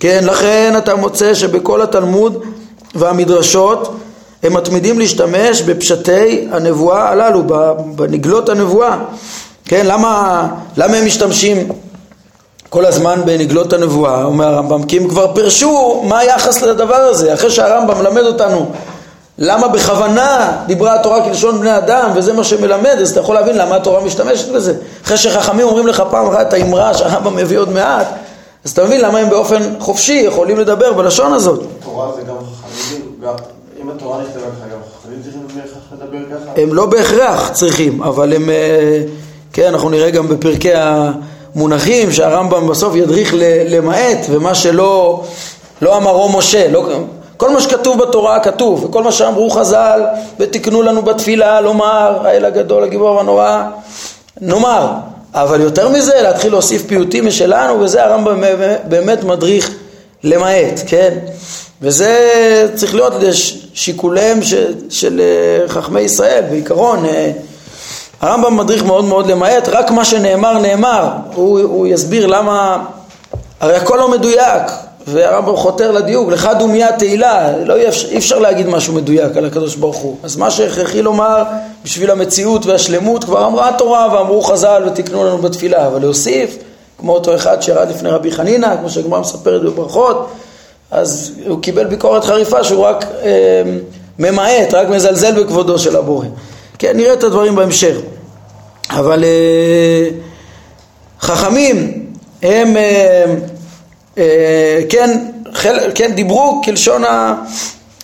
כן, 0.00 0.24
לכן 0.26 0.74
אתה 0.78 0.94
מוצא 0.94 1.34
שבכל 1.34 1.82
התלמוד 1.82 2.42
והמדרשות 2.94 3.96
הם 4.42 4.52
מתמידים 4.56 4.98
להשתמש 4.98 5.62
בפשטי 5.62 6.48
הנבואה 6.50 7.08
הללו, 7.08 7.42
בנגלות 7.96 8.48
הנבואה, 8.48 8.98
כן, 9.64 9.86
למה, 9.86 10.46
למה 10.76 10.96
הם 10.96 11.06
משתמשים 11.06 11.68
כל 12.72 12.86
הזמן 12.86 13.20
בנגלות 13.24 13.72
הנבואה, 13.72 14.24
אומר 14.24 14.46
הרמב"ם, 14.46 14.82
כי 14.82 14.98
הם 14.98 15.08
כבר 15.08 15.34
פירשו 15.34 16.02
מה 16.04 16.18
היחס 16.18 16.62
לדבר 16.62 16.94
הזה, 16.94 17.34
אחרי 17.34 17.50
שהרמב"ם 17.50 17.98
מלמד 17.98 18.22
אותנו 18.22 18.66
למה 19.38 19.68
בכוונה 19.68 20.52
דיברה 20.66 20.94
התורה 20.94 21.24
כלשון 21.24 21.60
בני 21.60 21.76
אדם 21.76 22.10
וזה 22.14 22.32
מה 22.32 22.44
שמלמד, 22.44 22.96
אז 23.00 23.10
אתה 23.10 23.20
יכול 23.20 23.34
להבין 23.34 23.58
למה 23.58 23.76
התורה 23.76 24.00
משתמשת 24.00 24.48
בזה. 24.48 24.74
אחרי 25.04 25.16
שחכמים 25.16 25.66
אומרים 25.66 25.86
לך 25.86 26.02
פעם 26.10 26.26
אחת 26.26 26.48
את 26.48 26.52
האמרה 26.52 26.94
שהרמב"ם 26.94 27.36
מביא 27.36 27.58
עוד 27.58 27.72
מעט, 27.72 28.06
אז 28.64 28.70
אתה 28.70 28.84
מבין 28.84 29.00
למה 29.00 29.18
הם 29.18 29.30
באופן 29.30 29.62
חופשי 29.78 30.22
יכולים 30.26 30.58
לדבר 30.58 30.92
בלשון 30.92 31.32
הזאת. 31.32 31.62
תורה 31.84 32.12
זה 32.16 32.22
גם 32.22 32.34
חכמים, 32.36 33.02
אם 33.82 33.90
התורה 33.90 34.18
נכתבה 34.22 34.40
ככה, 34.40 34.68
גם 34.72 34.78
חכמים 35.00 35.22
צריכים 35.22 35.40
לדבר 35.92 36.36
ככה? 36.36 36.60
הם 36.62 36.74
לא 36.74 36.86
בהכרח 36.86 37.48
צריכים, 37.48 38.02
אבל 38.02 38.32
הם, 38.32 38.50
אה, 38.50 39.02
כן, 39.52 39.68
אנחנו 39.68 39.90
נראה 39.90 40.10
גם 40.10 40.28
בפרקי 40.28 40.74
ה... 40.74 41.10
מונחים 41.54 42.12
שהרמב"ם 42.12 42.66
בסוף 42.66 42.94
ידריך 42.96 43.34
למעט 43.68 44.18
ומה 44.30 44.54
שלא 44.54 45.24
לא 45.82 45.96
אמרו 45.96 46.28
משה, 46.28 46.68
לא, 46.68 46.86
כל 47.36 47.50
מה 47.50 47.60
שכתוב 47.60 48.02
בתורה 48.02 48.40
כתוב 48.40 48.84
וכל 48.84 49.02
מה 49.02 49.12
שאמרו 49.12 49.50
חז"ל 49.50 50.00
ותיקנו 50.40 50.82
לנו 50.82 51.02
בתפילה 51.02 51.60
לומר 51.60 52.18
האל 52.24 52.44
הגדול 52.44 52.84
הגיבור 52.84 53.20
הנורא 53.20 53.62
נאמר 54.40 54.88
אבל 55.34 55.60
יותר 55.60 55.88
מזה 55.88 56.22
להתחיל 56.22 56.50
להוסיף 56.50 56.86
פיוטים 56.86 57.26
משלנו 57.26 57.80
וזה 57.80 58.04
הרמב"ם 58.04 58.40
באמת 58.88 59.24
מדריך 59.24 59.70
למעט, 60.24 60.80
כן? 60.86 61.18
וזה 61.82 62.18
צריך 62.74 62.94
להיות 62.94 63.12
לשיקוליהם 63.20 64.42
של, 64.42 64.74
של 64.90 65.20
אה, 65.20 65.68
חכמי 65.68 66.00
ישראל 66.00 66.44
בעיקרון 66.50 67.04
אה, 67.04 67.30
הרמב"ם 68.22 68.56
מדריך 68.56 68.84
מאוד 68.84 69.04
מאוד 69.04 69.26
למעט, 69.26 69.68
רק 69.68 69.90
מה 69.90 70.04
שנאמר 70.04 70.58
נאמר, 70.58 71.08
הוא, 71.34 71.60
הוא 71.60 71.86
יסביר 71.86 72.26
למה, 72.26 72.84
הרי 73.60 73.76
הכל 73.76 73.96
לא 73.96 74.10
מדויק, 74.10 74.62
והרמב"ם 75.06 75.56
חותר 75.56 75.90
לדיוק, 75.92 76.30
לך 76.30 76.48
דומיה 76.58 76.92
תהילה, 76.92 77.58
לא 77.64 77.76
אי 77.76 77.88
אפשר, 77.88 78.08
אי 78.08 78.18
אפשר 78.18 78.38
להגיד 78.38 78.68
משהו 78.68 78.94
מדויק 78.94 79.36
על 79.36 79.44
הקדוש 79.44 79.76
ברוך 79.76 79.96
הוא, 79.96 80.16
אז 80.22 80.36
מה 80.36 80.50
שהכרחי 80.50 81.02
לומר 81.02 81.42
בשביל 81.84 82.10
המציאות 82.10 82.66
והשלמות 82.66 83.24
כבר 83.24 83.46
אמרה 83.46 83.68
התורה 83.68 84.08
ואמרו 84.14 84.42
חז"ל 84.42 84.82
ותקנו 84.86 85.24
לנו 85.24 85.38
בתפילה, 85.38 85.86
אבל 85.86 86.00
להוסיף, 86.00 86.56
כמו 86.98 87.12
אותו 87.12 87.34
אחד 87.34 87.62
שירד 87.62 87.90
לפני 87.90 88.10
רבי 88.10 88.32
חנינא, 88.32 88.76
כמו 88.76 88.90
שהגמרא 88.90 89.20
מספרת 89.20 89.62
בברכות, 89.62 90.28
אז 90.90 91.32
הוא 91.48 91.62
קיבל 91.62 91.84
ביקורת 91.84 92.24
חריפה 92.24 92.64
שהוא 92.64 92.84
רק 92.84 93.04
אה, 93.22 93.62
ממעט, 94.18 94.74
רק 94.74 94.88
מזלזל 94.88 95.42
בכבודו 95.42 95.78
של 95.78 95.96
הבורא. 95.96 96.26
כן, 96.78 96.96
נראה 96.96 97.12
את 97.12 97.24
הדברים 97.24 97.54
בהמשך. 97.54 97.96
אבל 98.92 99.24
אה, 99.24 100.08
חכמים 101.20 102.06
הם 102.42 102.76
אה, 102.76 103.24
אה, 104.18 104.80
כן, 104.88 105.18
חל, 105.54 105.78
כן 105.94 106.12
דיברו 106.12 106.62
כלשון 106.64 107.04
ה... 107.04 107.34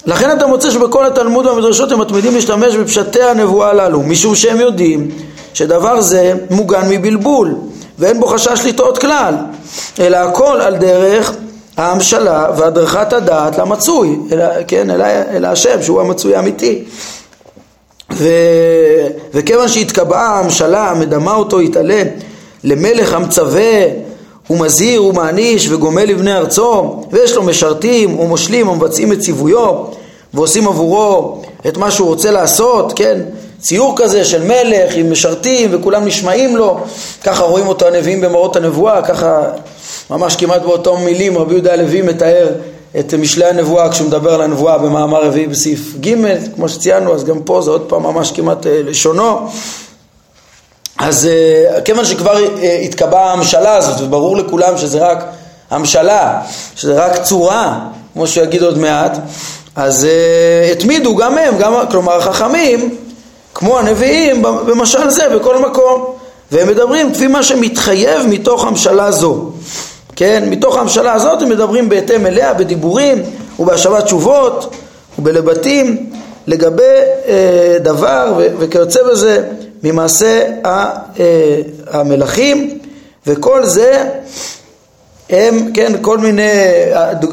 לכן 0.07 0.37
אתה 0.37 0.47
מוצא 0.47 0.71
שבכל 0.71 1.07
התלמוד 1.07 1.47
והמדרשות 1.47 1.93
הם 1.93 2.01
מתמידים 2.01 2.35
להשתמש 2.35 2.75
בפשטי 2.75 3.23
הנבואה 3.23 3.71
הללו 3.71 4.03
משום 4.03 4.35
שהם 4.35 4.61
יודעים 4.61 5.11
שדבר 5.55 6.01
זה 6.01 6.35
מוגן 6.51 6.89
מבלבול 6.89 7.55
ואין 7.99 8.21
בו 8.21 8.27
חשש 8.27 8.61
לטעות 8.67 8.99
כלל 8.99 9.35
אלא 10.01 10.17
הכל 10.17 10.61
על 10.61 10.77
דרך 10.77 11.33
ההמשלה 11.77 12.47
והדרכת 12.57 13.13
הדעת 13.13 13.59
למצוי, 13.59 14.19
אלא, 14.33 14.45
כן, 14.67 14.91
אלא, 14.91 15.07
אלא 15.31 15.49
השם 15.49 15.83
שהוא 15.83 16.01
המצוי 16.01 16.37
האמיתי 16.37 16.85
ו... 18.13 18.29
וכיוון 19.35 19.69
שהתקבעה 19.69 20.39
הממשלה 20.39 20.91
המדמה 20.91 21.35
אותו 21.35 21.61
יתעלה 21.61 22.03
למלך 22.65 23.13
המצווה 23.15 23.83
ומזהיר 24.51 25.05
ומעניש 25.05 25.69
וגומל 25.69 26.05
לבני 26.05 26.37
ארצו 26.37 27.03
ויש 27.11 27.33
לו 27.35 27.43
משרתים 27.43 28.21
ומושלים 28.21 28.69
ומבצעים 28.69 29.13
את 29.13 29.19
ציוויו 29.19 29.85
ועושים 30.35 30.69
עבורו 30.69 31.43
את 31.69 31.77
מה 31.77 31.91
שהוא 31.91 32.09
רוצה 32.09 32.31
לעשות, 32.31 32.93
כן? 32.97 33.21
ציור 33.61 33.95
כזה 33.97 34.25
של 34.25 34.43
מלך 34.43 34.95
עם 34.95 35.13
משרתים 35.13 35.71
וכולם 35.73 36.05
נשמעים 36.05 36.57
לו, 36.57 36.81
ככה 37.25 37.43
רואים 37.43 37.67
אותו 37.67 37.87
הנביאים 37.87 38.21
במראות 38.21 38.57
הנבואה, 38.57 39.03
ככה 39.03 39.43
ממש 40.11 40.37
כמעט 40.37 40.63
באותו 40.63 40.97
מילים 40.97 41.39
רבי 41.39 41.55
יהודה 41.55 41.73
הלוי 41.73 42.03
מתאר 42.03 42.49
את 42.99 43.15
משלי 43.15 43.45
הנבואה 43.45 43.91
כשהוא 43.91 44.07
מדבר 44.07 44.35
על 44.35 44.41
הנבואה 44.41 44.79
במאמר 44.79 45.25
רביעי 45.25 45.47
בסעיף 45.47 45.95
ג', 46.01 46.15
כמו 46.55 46.69
שציינו, 46.69 47.15
אז 47.15 47.25
גם 47.25 47.41
פה 47.41 47.61
זה 47.63 47.71
עוד 47.71 47.85
פעם 47.89 48.03
ממש 48.03 48.33
כמעט 48.33 48.67
אה, 48.67 48.81
לשונו. 48.85 49.49
אז 50.99 51.27
אה, 51.27 51.81
כיוון 51.81 52.05
שכבר 52.05 52.37
אה, 52.63 52.79
התקבעה 52.85 53.33
המשלה 53.33 53.77
הזאת, 53.77 54.01
וברור 54.01 54.37
לכולם 54.37 54.79
שזה 54.79 54.99
רק 54.99 55.25
המשלה, 55.71 56.41
שזה 56.77 57.05
רק 57.05 57.23
צורה, 57.23 57.79
כמו 58.13 58.27
שיגיד 58.27 58.63
עוד 58.63 58.79
מעט, 58.79 59.19
אז 59.77 60.07
התמידו 60.73 61.17
גם 61.17 61.39
הם, 61.39 61.59
גם, 61.59 61.75
כלומר 61.91 62.17
החכמים, 62.17 62.97
כמו 63.55 63.79
הנביאים, 63.79 64.43
במשל 64.43 65.11
זה, 65.11 65.29
בכל 65.29 65.59
מקום. 65.59 66.05
והם 66.53 66.69
מדברים 66.69 67.11
לפי 67.11 67.27
מה 67.27 67.43
שמתחייב 67.43 68.27
מתוך 68.27 68.65
המשלה 68.65 69.13
זו. 69.13 69.51
כן, 70.19 70.45
מתוך 70.51 70.77
המשלה 70.77 71.13
הזאת 71.13 71.43
הם 71.43 71.49
מדברים 71.49 71.89
בהתאם 71.89 72.27
אליה, 72.27 72.55
בדיבורים 72.55 73.23
ובהשבת 73.59 74.05
תשובות 74.05 74.75
ובלבטים 75.19 76.11
לגבי 76.47 76.83
אה, 77.29 77.77
דבר 77.81 78.35
ו- 78.39 78.47
וכיוצא 78.59 79.01
בזה 79.03 79.45
ממעשה 79.83 80.47
ה- 80.65 80.69
אה, 81.21 81.61
המלכים 81.91 82.79
וכל 83.27 83.65
זה 83.65 84.05
הם, 85.31 85.71
כן, 85.75 85.93
כל 86.03 86.19
מיני, 86.19 86.51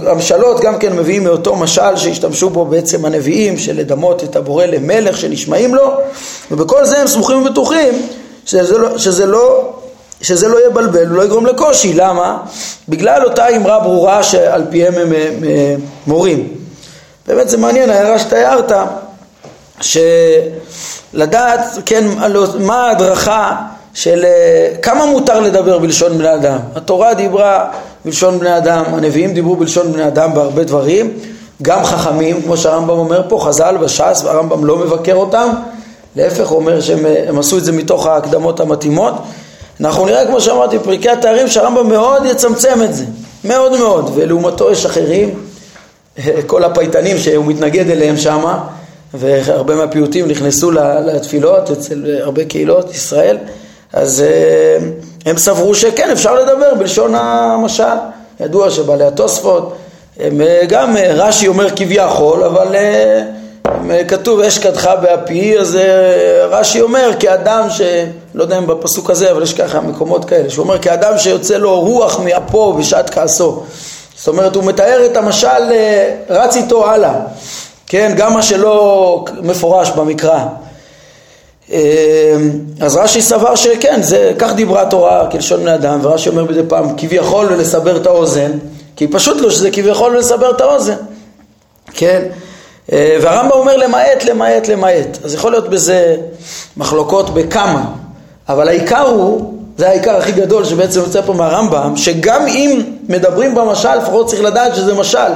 המשלות 0.08 0.60
גם 0.62 0.78
כן 0.80 0.96
מביאים 0.96 1.24
מאותו 1.24 1.56
משל 1.56 1.96
שהשתמשו 1.96 2.50
בו 2.50 2.66
בעצם 2.66 3.06
הנביאים 3.06 3.58
של 3.58 3.78
לדמות 3.78 4.24
את 4.24 4.36
הבורא 4.36 4.66
למלך 4.66 5.18
שנשמעים 5.18 5.76
לו 5.76 5.92
ובכל 6.52 6.86
זה 6.86 6.98
הם 6.98 7.08
סמוכים 7.08 7.42
ובטוחים 7.42 8.08
שזה 8.46 8.78
לא, 8.78 8.98
שזה 8.98 9.26
לא, 9.26 9.75
שזה 10.26 10.48
לא 10.48 10.68
יבלבל 10.68 11.08
ולא 11.10 11.24
יגרום 11.24 11.46
לקושי, 11.46 11.94
למה? 11.94 12.38
בגלל 12.90 13.24
אותה 13.24 13.48
אמרה 13.48 13.80
ברורה 13.80 14.24
שעל 14.24 14.66
פיהם 14.70 14.94
הם, 14.94 15.14
מורים. 16.08 16.48
באמת 17.28 17.50
זה 17.50 17.58
מעניין, 17.58 17.90
ההערה 17.90 18.20
שאתה 18.20 18.36
הערת, 18.36 18.72
שלדעת, 19.82 21.62
כן, 21.86 22.08
מה 22.60 22.88
ההדרכה 22.88 23.56
של 23.94 24.26
אה, 24.26 24.76
כמה 24.82 25.06
מותר 25.06 25.40
לדבר 25.40 25.80
בלשון 25.80 26.18
בני 26.18 26.34
אדם. 26.34 26.60
התורה 26.76 27.14
דיברה 27.14 27.72
בלשון 28.06 28.40
בני 28.40 28.58
אדם, 28.58 28.84
הנביאים 28.88 29.34
דיברו 29.34 29.56
בלשון 29.56 29.92
בני 29.92 30.08
אדם 30.08 30.34
בהרבה 30.34 30.64
דברים, 30.64 31.14
גם 31.62 31.84
חכמים, 31.84 32.42
כמו 32.42 32.58
שהרמב"ם 32.58 32.98
אומר 32.98 33.22
פה, 33.30 33.40
חז"ל 33.46 33.78
בש"ס, 33.78 34.24
והרמב"ם 34.24 34.66
לא 34.66 34.78
מבקר 34.78 35.16
אותם, 35.16 35.50
להפך 36.16 36.48
הוא 36.48 36.58
אומר 36.58 36.82
שהם 36.82 37.06
אה, 37.06 37.40
עשו 37.40 37.58
את 37.58 37.64
זה 37.64 37.72
מתוך 37.72 38.06
ההקדמות 38.06 38.60
המתאימות. 38.60 39.14
אנחנו 39.82 40.06
נראה, 40.06 40.26
כמו 40.26 40.42
שאמרתי, 40.42 40.80
פרקי 40.80 41.10
התארים 41.10 41.48
שהרמב"ם 41.48 41.90
מאוד 41.90 42.26
יצמצם 42.26 42.84
את 42.84 42.96
זה, 42.96 43.06
מאוד 43.44 43.80
מאוד, 43.80 44.12
ולעומתו 44.16 44.72
יש 44.72 44.86
אחרים, 44.86 45.40
כל 46.48 46.64
הפייטנים 46.64 47.18
שהוא 47.18 47.46
מתנגד 47.46 47.90
אליהם 47.90 48.18
שמה, 48.18 48.68
והרבה 49.14 49.76
מהפיוטים 49.76 50.28
נכנסו 50.28 50.72
לתפילות 51.06 51.72
אצל 51.72 52.18
הרבה 52.22 52.46
קהילות 52.46 52.94
ישראל, 52.94 53.38
אז 53.94 54.22
אה, 54.22 54.78
הם 55.26 55.38
סברו 55.38 55.76
שכן, 55.76 56.10
אפשר 56.12 56.36
לדבר 56.36 56.74
בלשון 56.80 57.16
המשל. 57.16 57.84
ידוע 58.40 58.70
שבעלי 58.70 59.04
התוספות, 59.04 59.76
הם 60.20 60.42
אה, 60.42 60.62
גם, 60.68 60.98
אה, 60.98 61.14
רש"י 61.14 61.48
אומר 61.48 61.70
כביכול, 61.76 62.44
אבל 62.44 62.76
כתוב 64.08 64.40
אש 64.40 64.58
קדחה 64.58 64.96
באפי, 64.96 65.60
אז 65.60 65.78
רש"י 66.50 66.82
אומר 66.82 67.12
כאדם 67.20 67.70
ש... 67.70 67.82
לא 68.34 68.44
יודע 68.44 68.58
אם 68.58 68.68
בפסוק 68.68 69.10
הזה, 69.10 69.32
אבל 69.32 69.44
יש 69.44 69.54
ככה 69.54 69.80
מקומות 69.82 70.26
כאלה, 70.26 70.50
שהוא 70.50 70.64
אומר 70.64 70.80
כאדם 70.80 71.18
שיוצא 71.18 71.58
לו 71.58 71.80
רוח 71.80 72.20
מאפו 72.20 72.74
בשעת 72.74 73.10
כעסו. 73.10 73.64
זאת 74.16 74.28
אומרת, 74.28 74.56
הוא 74.56 74.64
מתאר 74.64 75.06
את 75.06 75.18
המשל, 75.18 75.72
רץ 76.30 76.56
איתו 76.56 76.90
הלאה. 76.90 77.14
כן, 77.88 78.14
גם 78.18 78.34
מה 78.34 78.42
שלא 78.42 79.26
מפורש 79.42 79.90
במקרא. 79.90 80.40
אמ, 81.70 81.78
אז 82.82 82.96
רש"י 82.96 83.22
סבר 83.22 83.56
שכן, 83.56 84.02
זה, 84.02 84.32
כך 84.40 84.54
דיברה 84.54 84.82
התורה 84.82 85.32
כלשון 85.32 85.62
בני 85.62 85.76
אדם, 85.76 86.00
ורש"י 86.02 86.30
אומר 86.30 86.44
מדי 86.44 86.62
פעם 86.68 86.98
כביכול 86.98 87.46
ולסבר 87.46 87.98
את 87.98 88.06
האוזן, 88.06 88.52
כי 88.96 89.08
פשוט 89.08 89.42
לא 89.42 89.50
שזה 89.50 89.72
כביכול 89.72 90.16
ולסבר 90.16 90.52
את 90.52 90.62
האוזן, 90.62 90.96
כן? 91.94 92.22
אה, 92.92 93.18
והרמב"ם 93.22 93.52
אומר 93.52 93.78
למעט, 93.78 94.24
למעט, 94.26 94.68
למעט. 94.68 95.18
אז 95.24 95.34
יכול 95.34 95.52
להיות 95.52 95.70
בזה 95.70 96.16
מחלוקות 96.78 97.30
בכמה, 97.30 97.86
אבל 98.50 98.68
העיקר 98.68 99.08
הוא, 99.08 99.54
זה 99.78 99.90
העיקר 99.90 100.16
הכי 100.18 100.32
גדול 100.32 100.66
שבעצם 100.66 101.00
יוצא 101.00 101.22
פה 101.22 101.34
מהרמב"ם, 101.34 101.98
שגם 101.98 102.48
אם 102.48 102.82
מדברים 103.10 103.56
במשל, 103.56 103.96
לפחות 103.96 104.28
צריך 104.28 104.42
לדעת 104.42 104.76
שזה 104.76 104.94
משל, 104.94 105.32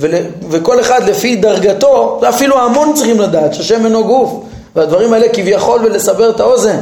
ול, 0.00 0.14
וכל 0.50 0.80
אחד 0.80 1.08
לפי 1.08 1.36
דרגתו, 1.36 2.18
ואפילו 2.22 2.58
ההמון 2.58 2.94
צריכים 2.94 3.20
לדעת 3.20 3.54
שהשם 3.54 3.84
אינו 3.84 4.04
גוף. 4.04 4.30
והדברים 4.76 5.12
האלה 5.12 5.26
כביכול 5.32 5.80
ולסבר 5.84 6.30
את 6.30 6.40
האוזן. 6.40 6.80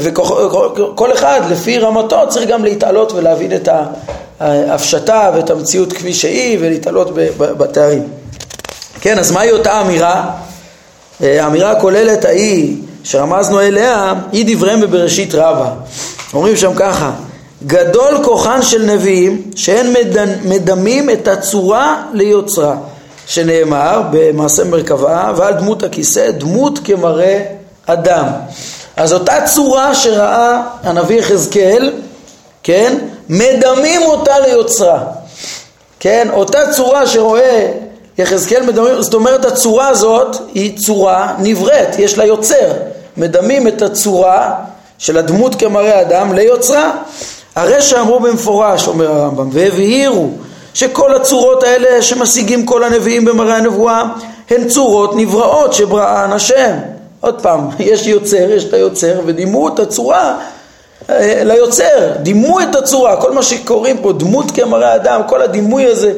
וכל 0.00 1.12
אחד 1.12 1.40
לפי 1.50 1.78
רמתו 1.78 2.20
צריך 2.28 2.48
גם 2.48 2.64
להתעלות 2.64 3.12
ולהבין 3.12 3.52
את 3.56 3.68
ההפשטה 4.40 5.30
ואת 5.34 5.50
המציאות 5.50 5.92
כפי 5.92 6.14
שהיא 6.14 6.58
ולהתעלות 6.60 7.10
בתארים. 7.36 8.08
כן, 9.00 9.18
אז 9.18 9.32
מהי 9.32 9.52
אותה 9.52 9.80
אמירה? 9.80 10.30
אה, 11.22 11.44
האמירה 11.44 11.70
הכוללת 11.70 12.24
ההיא 12.24 12.76
שרמזנו 13.04 13.60
אליה 13.60 14.14
היא 14.32 14.56
דבריהם 14.56 14.80
בבראשית 14.80 15.34
רבה. 15.34 15.70
אומרים 16.34 16.56
שם 16.56 16.72
ככה 16.76 17.10
גדול 17.66 18.24
כוחן 18.24 18.62
של 18.62 18.82
נביאים 18.82 19.42
שהן 19.56 19.86
מדמים 20.44 21.10
את 21.10 21.28
הצורה 21.28 22.02
ליוצרה 22.12 22.76
שנאמר 23.26 24.02
במעשה 24.10 24.64
מרכבה 24.64 25.32
ועל 25.36 25.54
דמות 25.54 25.82
הכיסא 25.82 26.30
דמות 26.30 26.78
כמראה 26.84 27.42
אדם. 27.86 28.26
אז 28.96 29.12
אותה 29.12 29.46
צורה 29.54 29.94
שראה 29.94 30.62
הנביא 30.82 31.18
יחזקאל, 31.18 31.92
כן, 32.62 32.98
מדמים 33.28 34.02
אותה 34.02 34.38
ליוצרה. 34.38 34.98
כן, 36.00 36.28
אותה 36.32 36.72
צורה 36.72 37.06
שרואה 37.06 37.72
יחזקאל 38.18 38.62
מדמים, 38.62 39.02
זאת 39.02 39.14
אומרת 39.14 39.44
הצורה 39.44 39.88
הזאת 39.88 40.36
היא 40.54 40.78
צורה 40.78 41.34
נבראת, 41.38 41.98
יש 41.98 42.18
לה 42.18 42.24
יוצר. 42.24 42.72
מדמים 43.16 43.68
את 43.68 43.82
הצורה 43.82 44.54
של 44.98 45.18
הדמות 45.18 45.54
כמראה 45.54 46.00
אדם 46.00 46.34
ליוצרה. 46.34 46.90
הרי 47.56 47.82
שאמרו 47.82 48.20
במפורש, 48.20 48.88
אומר 48.88 49.10
הרמב"ם, 49.10 49.48
והבהירו 49.52 50.30
שכל 50.74 51.14
הצורות 51.14 51.62
האלה 51.62 52.02
שמשיגים 52.02 52.66
כל 52.66 52.84
הנביאים 52.84 53.24
במראה 53.24 53.56
הנבואה 53.56 54.02
הן 54.50 54.68
צורות 54.68 55.16
נבראות 55.16 55.72
שבראן 55.72 56.32
השם. 56.32 56.76
עוד 57.20 57.40
פעם, 57.42 57.68
יש 57.78 58.06
יוצר, 58.06 58.50
יש 58.50 58.64
את 58.64 58.74
היוצר, 58.74 59.20
ודימו 59.26 59.68
את 59.68 59.78
הצורה 59.78 60.38
אה, 61.10 61.42
ליוצר, 61.44 62.12
דימו 62.22 62.60
את 62.60 62.74
הצורה, 62.74 63.16
כל 63.16 63.32
מה 63.32 63.42
שקוראים 63.42 63.98
פה, 63.98 64.12
דמות 64.12 64.50
כמראה 64.50 64.94
אדם, 64.94 65.20
כל 65.28 65.42
הדימוי 65.42 65.86
הזה, 65.86 66.12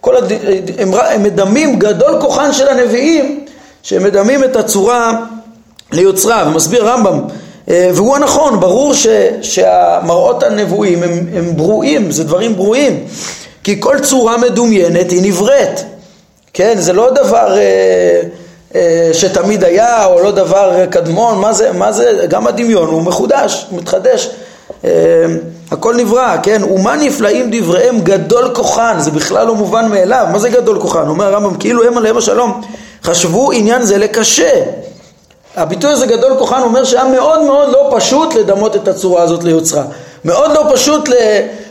כל 0.00 0.16
הד... 0.16 0.32
הם, 0.78 0.94
הם 0.94 1.22
מדמים, 1.22 1.78
גדול 1.78 2.20
כוחן 2.20 2.52
של 2.52 2.68
הנביאים, 2.68 3.44
שהם 3.82 4.02
מדמים 4.02 4.44
את 4.44 4.56
הצורה 4.56 5.24
ליוצרה, 5.92 6.44
ומסביר 6.46 6.88
רמב"ם, 6.88 7.20
אה, 7.68 7.90
והוא 7.94 8.16
הנכון, 8.16 8.60
ברור 8.60 8.94
ש, 8.94 9.06
שהמראות 9.42 10.42
הנבואים 10.42 11.02
הם, 11.02 11.26
הם 11.34 11.56
ברואים, 11.56 12.10
זה 12.10 12.24
דברים 12.24 12.56
ברואים. 12.56 13.04
כי 13.64 13.80
כל 13.80 13.98
צורה 13.98 14.36
מדומיינת 14.36 15.10
היא 15.10 15.22
נבראת, 15.22 15.80
כן? 16.52 16.74
זה 16.78 16.92
לא 16.92 17.10
דבר 17.10 17.58
אה, 17.58 18.20
שתמיד 19.12 19.64
היה 19.64 20.06
או 20.06 20.20
לא 20.20 20.30
דבר 20.30 20.86
קדמון, 20.90 21.38
מה 21.38 21.52
זה, 21.52 21.72
מה 21.72 21.92
זה, 21.92 22.26
גם 22.28 22.46
הדמיון 22.46 22.88
הוא 22.88 23.02
מחודש, 23.02 23.66
הוא 23.70 23.78
מתחדש, 23.78 24.30
אה, 24.84 24.90
הכל 25.70 25.96
נברא, 25.96 26.36
כן? 26.42 26.62
ומה 26.64 26.96
נפלאים 26.96 27.50
דבריהם 27.52 28.00
גדול 28.00 28.54
כוחן, 28.54 28.94
זה 28.98 29.10
בכלל 29.10 29.46
לא 29.46 29.54
מובן 29.54 29.88
מאליו, 29.88 30.26
מה 30.32 30.38
זה 30.38 30.48
גדול 30.48 30.80
כוחן? 30.80 31.08
אומר 31.08 31.24
הרמב"ם, 31.24 31.56
כאילו 31.56 31.84
הם 31.84 31.98
עליהם 31.98 32.16
השלום 32.16 32.60
חשבו 33.04 33.52
עניין 33.52 33.82
זה 33.82 33.98
לקשה. 33.98 34.50
הביטוי 35.56 35.90
הזה 35.90 36.06
גדול 36.06 36.38
כוחן 36.38 36.62
אומר 36.62 36.84
שהיה 36.84 37.04
מאוד 37.04 37.42
מאוד 37.42 37.68
לא 37.68 37.94
פשוט 37.96 38.34
לדמות 38.34 38.76
את 38.76 38.88
הצורה 38.88 39.22
הזאת 39.22 39.44
ליוצרה. 39.44 39.84
מאוד 40.24 40.50
לא 40.50 40.64
פשוט 40.74 41.08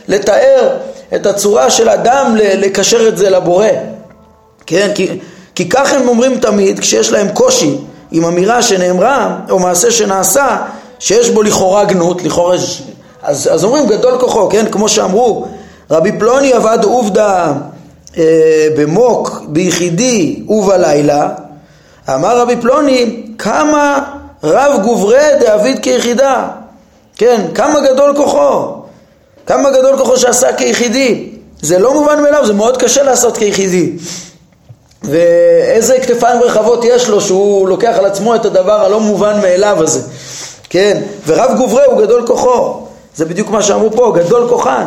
לתאר 0.08 0.68
את 1.14 1.26
הצורה 1.26 1.70
של 1.70 1.88
אדם 1.88 2.36
לקשר 2.36 3.08
את 3.08 3.18
זה 3.18 3.30
לבורא. 3.30 3.66
כן? 4.66 4.90
כי, 4.94 5.18
כי 5.54 5.68
כך 5.68 5.92
הם 5.92 6.08
אומרים 6.08 6.38
תמיד 6.38 6.80
כשיש 6.80 7.12
להם 7.12 7.28
קושי 7.28 7.76
עם 8.10 8.24
אמירה 8.24 8.62
שנאמרה 8.62 9.38
או 9.50 9.58
מעשה 9.58 9.90
שנעשה 9.90 10.56
שיש 10.98 11.30
בו 11.30 11.42
לכאורה 11.42 11.84
גנות, 11.84 12.22
לכאורה... 12.22 12.56
אז, 13.22 13.48
אז 13.52 13.64
אומרים 13.64 13.86
גדול 13.86 14.18
כוחו, 14.20 14.48
כן? 14.48 14.66
כמו 14.70 14.88
שאמרו 14.88 15.46
רבי 15.90 16.12
פלוני 16.18 16.52
עבד 16.52 16.78
עובדה 16.84 17.52
אה, 18.18 18.68
במוק 18.76 19.42
ביחידי 19.48 20.42
ובלילה 20.48 21.28
אמר 22.08 22.40
רבי 22.40 22.56
פלוני 22.56 23.26
כמה 23.38 24.04
רב 24.44 24.82
גוברי 24.82 25.24
דאביד 25.40 25.78
כיחידה 25.78 26.48
כן, 27.16 27.40
כמה 27.54 27.80
גדול 27.80 28.16
כוחו 28.16 28.82
כמה 29.46 29.70
גדול 29.70 29.96
כוחו 29.98 30.16
שעשה 30.16 30.52
כיחידי. 30.52 31.28
זה 31.60 31.78
לא 31.78 31.92
מובן 31.92 32.22
מאליו, 32.22 32.46
זה 32.46 32.52
מאוד 32.52 32.76
קשה 32.76 33.02
לעשות 33.02 33.36
כיחידי. 33.36 33.92
ואיזה 35.04 35.98
כתפיים 35.98 36.42
רחבות 36.42 36.84
יש 36.84 37.08
לו 37.08 37.20
שהוא 37.20 37.68
לוקח 37.68 37.94
על 37.98 38.04
עצמו 38.04 38.34
את 38.34 38.44
הדבר 38.44 38.84
הלא 38.84 39.00
מובן 39.00 39.40
מאליו 39.40 39.82
הזה. 39.82 40.00
כן, 40.70 41.02
ורב 41.26 41.56
גוברי 41.56 41.84
הוא 41.84 42.02
גדול 42.02 42.26
כוחו. 42.26 42.86
זה 43.16 43.24
בדיוק 43.24 43.50
מה 43.50 43.62
שאמרו 43.62 43.90
פה, 43.90 44.12
גדול 44.16 44.48
כוחן. 44.48 44.84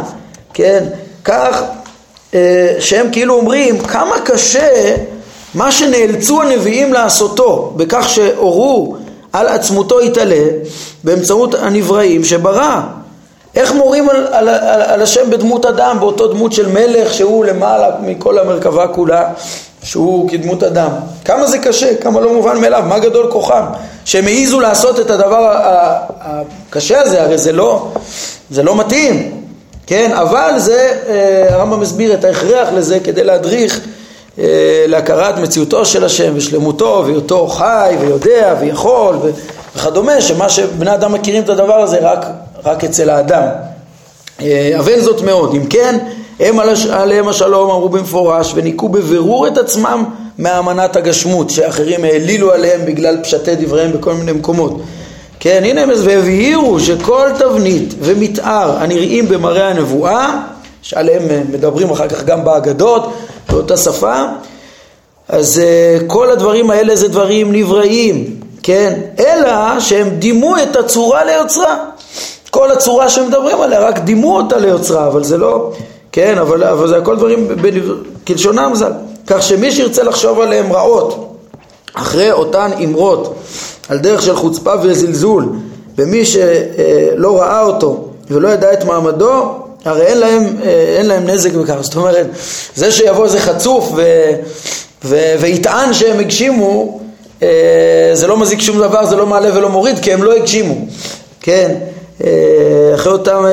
כן, 0.54 0.84
כך 1.24 1.62
אה, 2.34 2.76
שהם 2.80 3.08
כאילו 3.12 3.36
אומרים 3.36 3.80
כמה 3.80 4.20
קשה 4.20 4.96
מה 5.54 5.72
שנאלצו 5.72 6.42
הנביאים 6.42 6.94
לעשותו 6.94 7.74
בכך 7.76 8.10
שהורו 8.10 8.96
על 9.34 9.48
עצמותו 9.48 10.02
יתעלה, 10.02 10.46
באמצעות 11.04 11.54
הנבראים 11.56 12.24
שברא. 12.24 12.82
איך 13.56 13.74
מורים 13.74 14.10
על, 14.10 14.28
על, 14.32 14.50
על, 14.50 14.82
על 14.82 15.02
השם 15.02 15.30
בדמות 15.30 15.66
אדם, 15.66 15.98
באותו 16.00 16.28
דמות 16.28 16.54
של 16.54 16.68
מלך 16.68 17.14
שהוא 17.14 17.46
למעלה 17.46 17.90
מכל 18.02 18.40
המרכבה 18.40 18.88
כולה, 18.88 19.30
שהוא 19.84 20.30
כדמות 20.30 20.64
אדם. 20.64 20.90
כמה 21.26 21.48
זה 21.48 21.58
קשה, 21.58 21.96
כמה 21.96 22.20
לא 22.20 22.34
מובן 22.34 22.62
מאליו, 22.62 22.84
מה 22.88 23.00
גדול 23.00 23.32
כוחם, 23.32 23.64
שהם 24.06 24.26
העיזו 24.26 24.60
לעשות 24.60 25.00
את 25.00 25.10
הדבר 25.10 25.52
הקשה 26.20 27.02
הזה, 27.02 27.24
הרי 27.24 27.38
זה 27.38 27.52
לא, 27.52 27.88
זה 28.50 28.64
לא 28.64 28.76
מתאים, 28.76 29.42
כן, 29.88 30.12
אבל 30.14 30.54
זה, 30.58 30.94
אה, 31.08 31.46
הרמב"ם 31.50 31.80
מסביר 31.80 32.14
את 32.14 32.24
ההכרח 32.24 32.68
לזה 32.74 33.00
כדי 33.00 33.24
להדריך 33.24 33.80
אה, 34.40 34.86
להכרת 34.88 35.38
מציאותו 35.38 35.86
של 35.86 36.06
השם 36.06 36.34
ושלמותו 36.36 37.04
והיותו 37.06 37.48
חי 37.48 37.96
ויודע 38.02 38.56
ויכול 38.60 39.18
וכדומה, 39.76 40.22
שמה 40.22 40.50
שבני 40.50 40.94
אדם 40.94 41.14
מכירים 41.14 41.44
את 41.44 41.50
הדבר 41.50 41.82
הזה 41.82 41.98
רק, 42.02 42.26
רק 42.66 42.84
אצל 42.84 43.10
האדם. 43.10 43.48
אה, 44.42 44.72
אבן 44.80 45.00
זאת 45.00 45.22
מאוד. 45.22 45.54
אם 45.56 45.66
כן, 45.66 45.98
הם 46.40 46.60
עליהם 46.92 47.28
השלום 47.28 47.70
אמרו 47.70 47.90
במפורש 47.90 48.52
וניקו 48.56 48.90
בבירור 48.90 49.48
את 49.48 49.58
עצמם 49.58 50.04
מאמנת 50.40 50.96
הגשמות 50.96 51.50
שאחרים 51.50 52.04
העלילו 52.04 52.52
עליהם 52.52 52.86
בגלל 52.86 53.18
פשטי 53.24 53.56
דבריהם 53.56 53.92
בכל 53.92 54.14
מיני 54.14 54.32
מקומות. 54.32 54.82
כן, 55.40 55.62
הנה 55.66 55.82
הם 55.82 55.90
והבהירו 56.04 56.80
שכל 56.80 57.30
תבנית 57.40 57.94
ומתאר 58.00 58.78
הנראים 58.78 59.28
במראה 59.28 59.68
הנבואה, 59.68 60.42
שעליהם 60.82 61.24
מדברים 61.52 61.90
אחר 61.90 62.08
כך 62.08 62.24
גם 62.24 62.46
באגדות, 62.46 63.14
באותה 63.50 63.78
שפה, 63.78 64.16
אז 65.30 65.62
uh, 65.62 66.04
כל 66.08 66.32
הדברים 66.32 66.70
האלה 66.70 66.96
זה 66.96 67.08
דברים 67.08 67.52
נבראים, 67.52 68.40
כן? 68.64 69.00
אלא 69.20 69.80
שהם 69.80 70.10
דימו 70.10 70.56
את 70.58 70.76
הצורה 70.76 71.26
ליוצרה. 71.26 71.76
כל 72.56 72.72
הצורה 72.72 73.10
שהם 73.10 73.28
מדברים 73.28 73.62
עליה, 73.62 73.80
רק 73.80 74.00
דימו 74.00 74.38
אותה 74.38 74.58
ליוצרה, 74.58 75.08
אבל 75.08 75.24
זה 75.24 75.38
לא, 75.38 75.72
כן, 76.12 76.38
אבל, 76.38 76.64
אבל 76.64 76.88
זה 76.88 76.98
הכל 76.98 77.16
דברים 77.16 77.48
כלשונם 78.28 78.72
ז"ל. 78.76 78.92
כך 79.28 79.44
שמי 79.44 79.72
שירצה 79.72 80.04
לחשוב 80.04 80.40
עליהם 80.40 80.74
רעות, 80.74 81.38
אחרי 81.94 82.32
אותן 82.32 82.72
אמרות, 82.84 83.36
על 83.90 83.98
דרך 83.98 84.22
של 84.22 84.36
חוצפה 84.36 84.74
וזלזול, 84.82 85.50
ומי 85.98 86.26
שלא 86.26 87.42
ראה 87.42 87.62
אותו 87.62 88.08
ולא 88.30 88.48
ידע 88.48 88.74
את 88.74 88.84
מעמדו, 88.84 89.52
הרי 89.86 90.02
אין 90.02 90.18
להם, 90.18 90.56
אין 90.98 91.06
להם 91.06 91.28
נזק 91.28 91.54
בכך. 91.54 91.76
זאת 91.82 91.96
אומרת, 91.96 92.28
זה 92.76 92.92
שיבוא 92.92 93.26
איזה 93.26 93.40
חצוף 93.40 93.92
ו, 93.96 94.02
ו, 95.06 95.36
ויטען 95.40 95.94
שהם 95.94 96.20
הגשימו, 96.20 97.00
זה 98.14 98.28
לא 98.28 98.38
מזיק 98.38 98.62
שום 98.62 98.80
דבר, 98.80 99.06
זה 99.06 99.16
לא 99.16 99.26
מעלה 99.26 99.58
ולא 99.58 99.70
מוריד, 99.70 100.00
כי 100.00 100.14
הם 100.14 100.24
לא 100.24 100.36
הגשימו. 100.36 100.76
כן, 101.42 101.76
אחרי 102.96 103.12
אותם, 103.14 103.46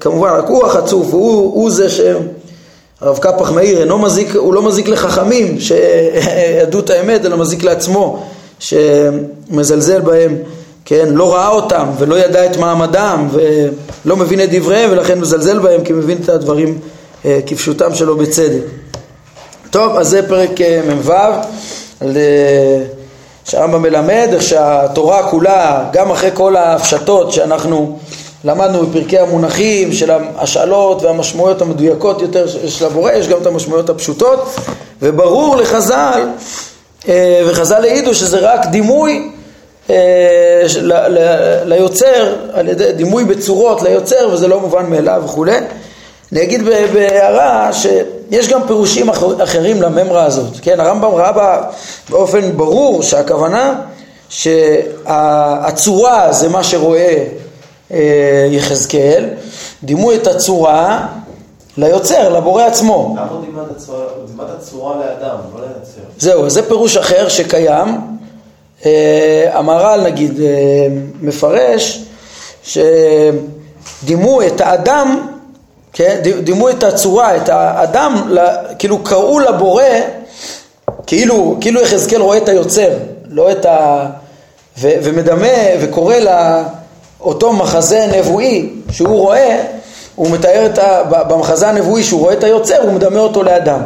כמובן, 0.00 0.28
רק 0.28 0.48
הוא 0.48 0.66
החצוף, 0.66 1.12
הוא, 1.12 1.54
הוא 1.54 1.70
זה 1.70 1.88
ש... 1.88 2.00
הרב 3.00 3.18
קפח 3.18 3.50
מאיר 3.50 3.80
אינו 3.80 3.98
מזיק, 3.98 4.36
הוא 4.36 4.54
לא 4.54 4.62
מזיק 4.62 4.88
לחכמים 4.88 5.60
שידעו 5.60 6.80
את 6.80 6.90
האמת, 6.90 7.24
אלא 7.24 7.36
מזיק 7.36 7.62
לעצמו. 7.62 8.26
שמזלזל 8.62 10.00
בהם, 10.00 10.36
כן, 10.84 11.08
לא 11.10 11.34
ראה 11.34 11.48
אותם 11.48 11.86
ולא 11.98 12.18
ידע 12.18 12.46
את 12.46 12.56
מעמדם 12.56 13.28
ולא 13.32 14.16
מבין 14.16 14.40
את 14.40 14.48
דבריהם 14.52 14.90
ולכן 14.92 15.20
מזלזל 15.20 15.58
בהם 15.58 15.84
כי 15.84 15.92
מבין 15.92 16.18
את 16.24 16.28
הדברים 16.28 16.78
אה, 17.24 17.40
כפשוטם 17.46 17.94
שלו 17.94 18.16
בצדק. 18.16 18.62
טוב, 19.70 19.96
אז 19.96 20.08
זה 20.08 20.28
פרק 20.28 20.60
אה, 20.60 20.80
מ"ו, 20.94 21.12
על 22.00 22.16
אה, 22.16 22.84
שהרמב"ם 23.44 23.82
מלמד 23.82 24.28
איך 24.32 24.42
שהתורה 24.42 25.30
כולה, 25.30 25.84
גם 25.92 26.10
אחרי 26.10 26.30
כל 26.34 26.56
ההפשטות 26.56 27.32
שאנחנו 27.32 27.98
למדנו 28.44 28.86
בפרקי 28.86 29.18
המונחים 29.18 29.92
של 29.92 30.10
ההשאלות 30.10 31.02
והמשמעויות 31.02 31.62
המדויקות 31.62 32.22
יותר 32.22 32.46
של 32.68 32.86
הבורא, 32.86 33.12
יש 33.12 33.28
גם 33.28 33.38
את 33.40 33.46
המשמעויות 33.46 33.90
הפשוטות, 33.90 34.56
וברור 35.02 35.56
לחז"ל 35.56 36.22
אה, 37.08 37.42
וחז"ל 37.46 37.84
העידו 37.84 38.14
שזה 38.14 38.38
רק 38.38 38.66
דימוי 38.66 39.30
אה, 39.90 40.64
ליוצר, 41.64 42.34
על 42.52 42.68
ידי 42.68 42.92
דימוי 42.92 43.24
בצורות 43.24 43.82
ליוצר 43.82 44.28
וזה 44.32 44.48
לא 44.48 44.60
מובן 44.60 44.90
מאליו 44.90 45.22
וכולי. 45.24 45.56
אני 46.32 46.42
אגיד 46.42 46.64
בהערה 46.64 47.70
שיש 48.32 48.48
גם 48.48 48.66
פירושים 48.66 49.10
אחרים 49.42 49.82
לממרה 49.82 50.24
הזאת, 50.24 50.52
כן, 50.62 50.80
הרמב"ם 50.80 51.14
ראה 51.14 51.32
בה 51.32 51.62
באופן 52.10 52.56
ברור 52.56 53.02
שהכוונה 53.02 53.80
שהצורה 54.28 56.32
זה 56.32 56.48
מה 56.48 56.64
שרואה 56.64 57.24
אה, 57.92 58.48
יחזקאל, 58.50 59.28
דימוי 59.82 60.16
את 60.16 60.26
הצורה 60.26 61.06
ליוצר, 61.76 62.28
לבורא 62.28 62.64
עצמו. 62.64 63.16
למה 63.16 63.28
דימת 64.26 64.50
הצורה 64.58 64.96
לאדם, 64.96 65.36
לא 65.54 65.60
ליוצר? 65.60 66.00
זהו, 66.18 66.50
זה 66.50 66.68
פירוש 66.68 66.96
אחר 66.96 67.28
שקיים. 67.28 68.00
אה, 68.86 69.50
המהר"ל 69.52 70.00
נגיד 70.00 70.40
אה, 70.40 70.46
מפרש 71.20 72.02
שדימו 72.62 74.42
את 74.42 74.60
האדם, 74.60 75.31
כן, 75.92 76.20
דימו 76.44 76.70
את 76.70 76.82
הצורה, 76.82 77.36
את 77.36 77.48
האדם, 77.48 78.34
כאילו 78.78 78.98
קראו 79.04 79.40
לבורא, 79.40 79.84
כאילו, 81.06 81.56
כאילו 81.60 81.80
יחזקאל 81.80 82.20
רואה 82.20 82.38
את 82.38 82.48
היוצר, 82.48 82.90
לא 83.28 83.52
את 83.52 83.66
ה... 83.66 84.06
ו, 84.78 84.90
ומדמה 85.02 85.48
וקורא 85.80 86.14
לאותו 87.20 87.52
מחזה 87.52 88.06
נבואי 88.12 88.70
שהוא 88.90 89.20
רואה 89.20 89.60
הוא 90.14 90.30
מתאר 90.30 90.66
את 90.66 90.78
ה... 90.78 91.02
במחזה 91.02 91.68
הנבואי 91.68 92.02
שהוא 92.02 92.20
רואה 92.20 92.32
את 92.32 92.44
היוצר, 92.44 92.82
הוא 92.82 92.92
מדמה 92.92 93.20
אותו 93.20 93.42
לאדם. 93.42 93.80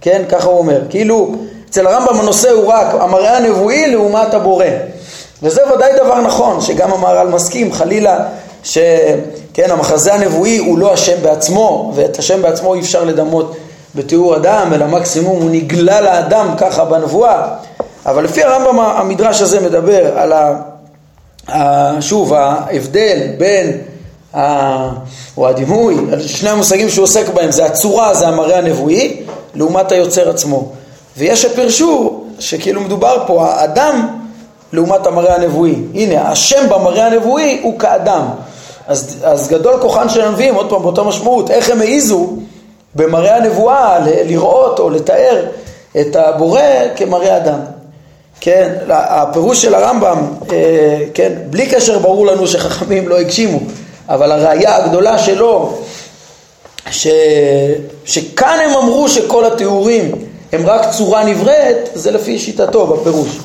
כן? 0.00 0.22
ככה 0.28 0.48
הוא 0.48 0.58
אומר. 0.58 0.80
כאילו, 0.90 1.34
אצל 1.70 1.86
הרמב"ם 1.86 2.20
הנושא 2.20 2.50
הוא 2.50 2.66
רק 2.66 2.86
המראה 3.00 3.36
הנבואי 3.36 3.86
לעומת 3.86 4.34
הבורא. 4.34 4.66
וזה 5.42 5.60
ודאי 5.74 5.92
דבר 5.96 6.20
נכון, 6.20 6.60
שגם 6.60 6.92
המהר"ל 6.92 7.28
מסכים, 7.28 7.72
חלילה, 7.72 8.24
שכן, 9.56 9.70
המחזה 9.70 10.14
הנבואי 10.14 10.58
הוא 10.58 10.78
לא 10.78 10.92
השם 10.92 11.22
בעצמו, 11.22 11.92
ואת 11.94 12.18
השם 12.18 12.42
בעצמו 12.42 12.74
אי 12.74 12.80
אפשר 12.80 13.04
לדמות 13.04 13.56
בתיאור 13.94 14.36
אדם, 14.36 14.72
אלא 14.74 14.86
מקסימום 14.86 15.42
הוא 15.42 15.50
נגלה 15.50 16.00
לאדם 16.00 16.54
ככה 16.58 16.84
בנבואה. 16.84 17.48
אבל 18.06 18.24
לפי 18.24 18.42
הרמב"ם 18.42 18.80
המדרש 18.80 19.42
הזה 19.42 19.60
מדבר 19.60 20.18
על 20.18 20.32
ה... 20.32 22.00
שוב, 22.00 22.34
ההבדל 22.34 23.18
בין 23.38 23.78
או 25.36 25.48
הדימוי, 25.48 25.96
שני 26.26 26.50
המושגים 26.50 26.88
שהוא 26.88 27.04
עוסק 27.04 27.28
בהם 27.28 27.50
זה 27.50 27.64
הצורה, 27.64 28.14
זה 28.14 28.28
המראה 28.28 28.58
הנבואי, 28.58 29.22
לעומת 29.54 29.92
היוצר 29.92 30.30
עצמו. 30.30 30.72
ויש 31.16 31.42
שפרשו 31.42 32.24
שכאילו 32.38 32.80
מדובר 32.80 33.24
פה, 33.26 33.46
האדם 33.46 34.08
לעומת 34.72 35.06
המראה 35.06 35.34
הנבואי. 35.34 35.74
הנה, 35.94 36.30
השם 36.30 36.68
במראה 36.68 37.06
הנבואי 37.06 37.60
הוא 37.62 37.78
כאדם. 37.78 38.22
אז, 38.86 39.16
אז 39.22 39.48
גדול 39.48 39.80
כוחן 39.80 40.08
של 40.08 40.20
הנביאים, 40.20 40.54
עוד 40.54 40.70
פעם 40.70 40.82
באותה 40.82 41.02
משמעות, 41.02 41.50
איך 41.50 41.70
הם 41.70 41.80
העיזו 41.80 42.28
במראה 42.94 43.36
הנבואה 43.36 43.98
לראות 44.26 44.78
או 44.78 44.90
לתאר 44.90 45.44
את 46.00 46.16
הבורא 46.16 46.60
כמראה 46.96 47.36
אדם. 47.36 47.58
כן, 48.40 48.72
הפירוש 48.88 49.62
של 49.62 49.74
הרמב"ם, 49.74 50.18
אה, 50.52 51.04
כן, 51.14 51.32
בלי 51.50 51.66
קשר 51.66 51.98
ברור 51.98 52.26
לנו 52.26 52.46
שחכמים 52.46 53.08
לא 53.08 53.18
הגשימו, 53.18 53.58
אבל 54.08 54.32
הראייה 54.32 54.76
הגדולה 54.76 55.18
שלו, 55.18 55.78
ש... 56.90 57.06
שכאן 58.04 58.58
הם 58.64 58.76
אמרו 58.76 59.08
שכל 59.08 59.44
התיאורים 59.44 60.12
הם 60.52 60.66
רק 60.66 60.90
צורה 60.90 61.24
נבראת, 61.24 61.88
זה 61.94 62.10
לפי 62.10 62.38
שיטתו 62.38 62.86
בפירוש, 62.86 63.38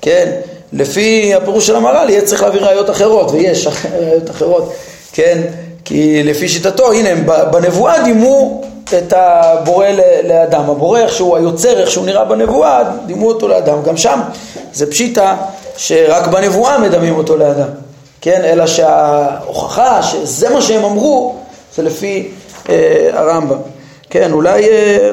כן? 0.00 0.32
לפי 0.76 1.34
הפירוש 1.34 1.66
של 1.66 1.76
המהר"ל 1.76 2.10
יהיה 2.10 2.22
צריך 2.22 2.42
להביא 2.42 2.60
ראיות 2.60 2.90
אחרות, 2.90 3.30
ויש 3.30 3.66
ראיות 3.98 4.30
אחרות, 4.30 4.72
כן? 5.12 5.42
כי 5.84 6.22
לפי 6.22 6.48
שיטתו, 6.48 6.92
הנה, 6.92 7.22
בנבואה 7.50 8.02
דימו 8.02 8.62
את 8.84 9.12
הבורא 9.16 9.86
לאדם. 10.24 10.70
הבורא, 10.70 10.98
איך 10.98 11.12
שהוא 11.12 11.36
היוצר, 11.36 11.80
איך 11.80 11.90
שהוא 11.90 12.06
נראה 12.06 12.24
בנבואה, 12.24 12.82
דימו 13.06 13.28
אותו 13.28 13.48
לאדם. 13.48 13.82
גם 13.82 13.96
שם 13.96 14.20
זה 14.72 14.90
פשיטה 14.90 15.36
שרק 15.76 16.26
בנבואה 16.26 16.78
מדמים 16.78 17.16
אותו 17.16 17.36
לאדם. 17.36 17.68
כן, 18.20 18.40
אלא 18.44 18.66
שההוכחה 18.66 20.02
שזה 20.02 20.50
מה 20.50 20.62
שהם 20.62 20.84
אמרו 20.84 21.34
זה 21.74 21.82
לפי 21.82 22.28
אה, 22.68 23.10
הרמב"ם, 23.12 23.58
כן, 24.10 24.32
אולי, 24.32 24.68
אה, 24.68 25.10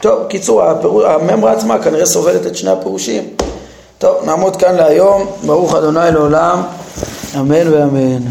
טוב, 0.00 0.26
קיצור, 0.28 0.62
הממרה 1.06 1.52
עצמה 1.52 1.82
כנראה 1.82 2.06
סובלת 2.06 2.46
את 2.46 2.56
שני 2.56 2.70
הפירושים. 2.70 3.24
טוב, 4.00 4.24
נעמוד 4.24 4.56
כאן 4.56 4.74
להיום, 4.74 5.26
ברוך 5.46 5.74
אדוני 5.74 6.10
לעולם, 6.12 6.62
אמן 7.36 7.68
ואמן. 7.72 8.22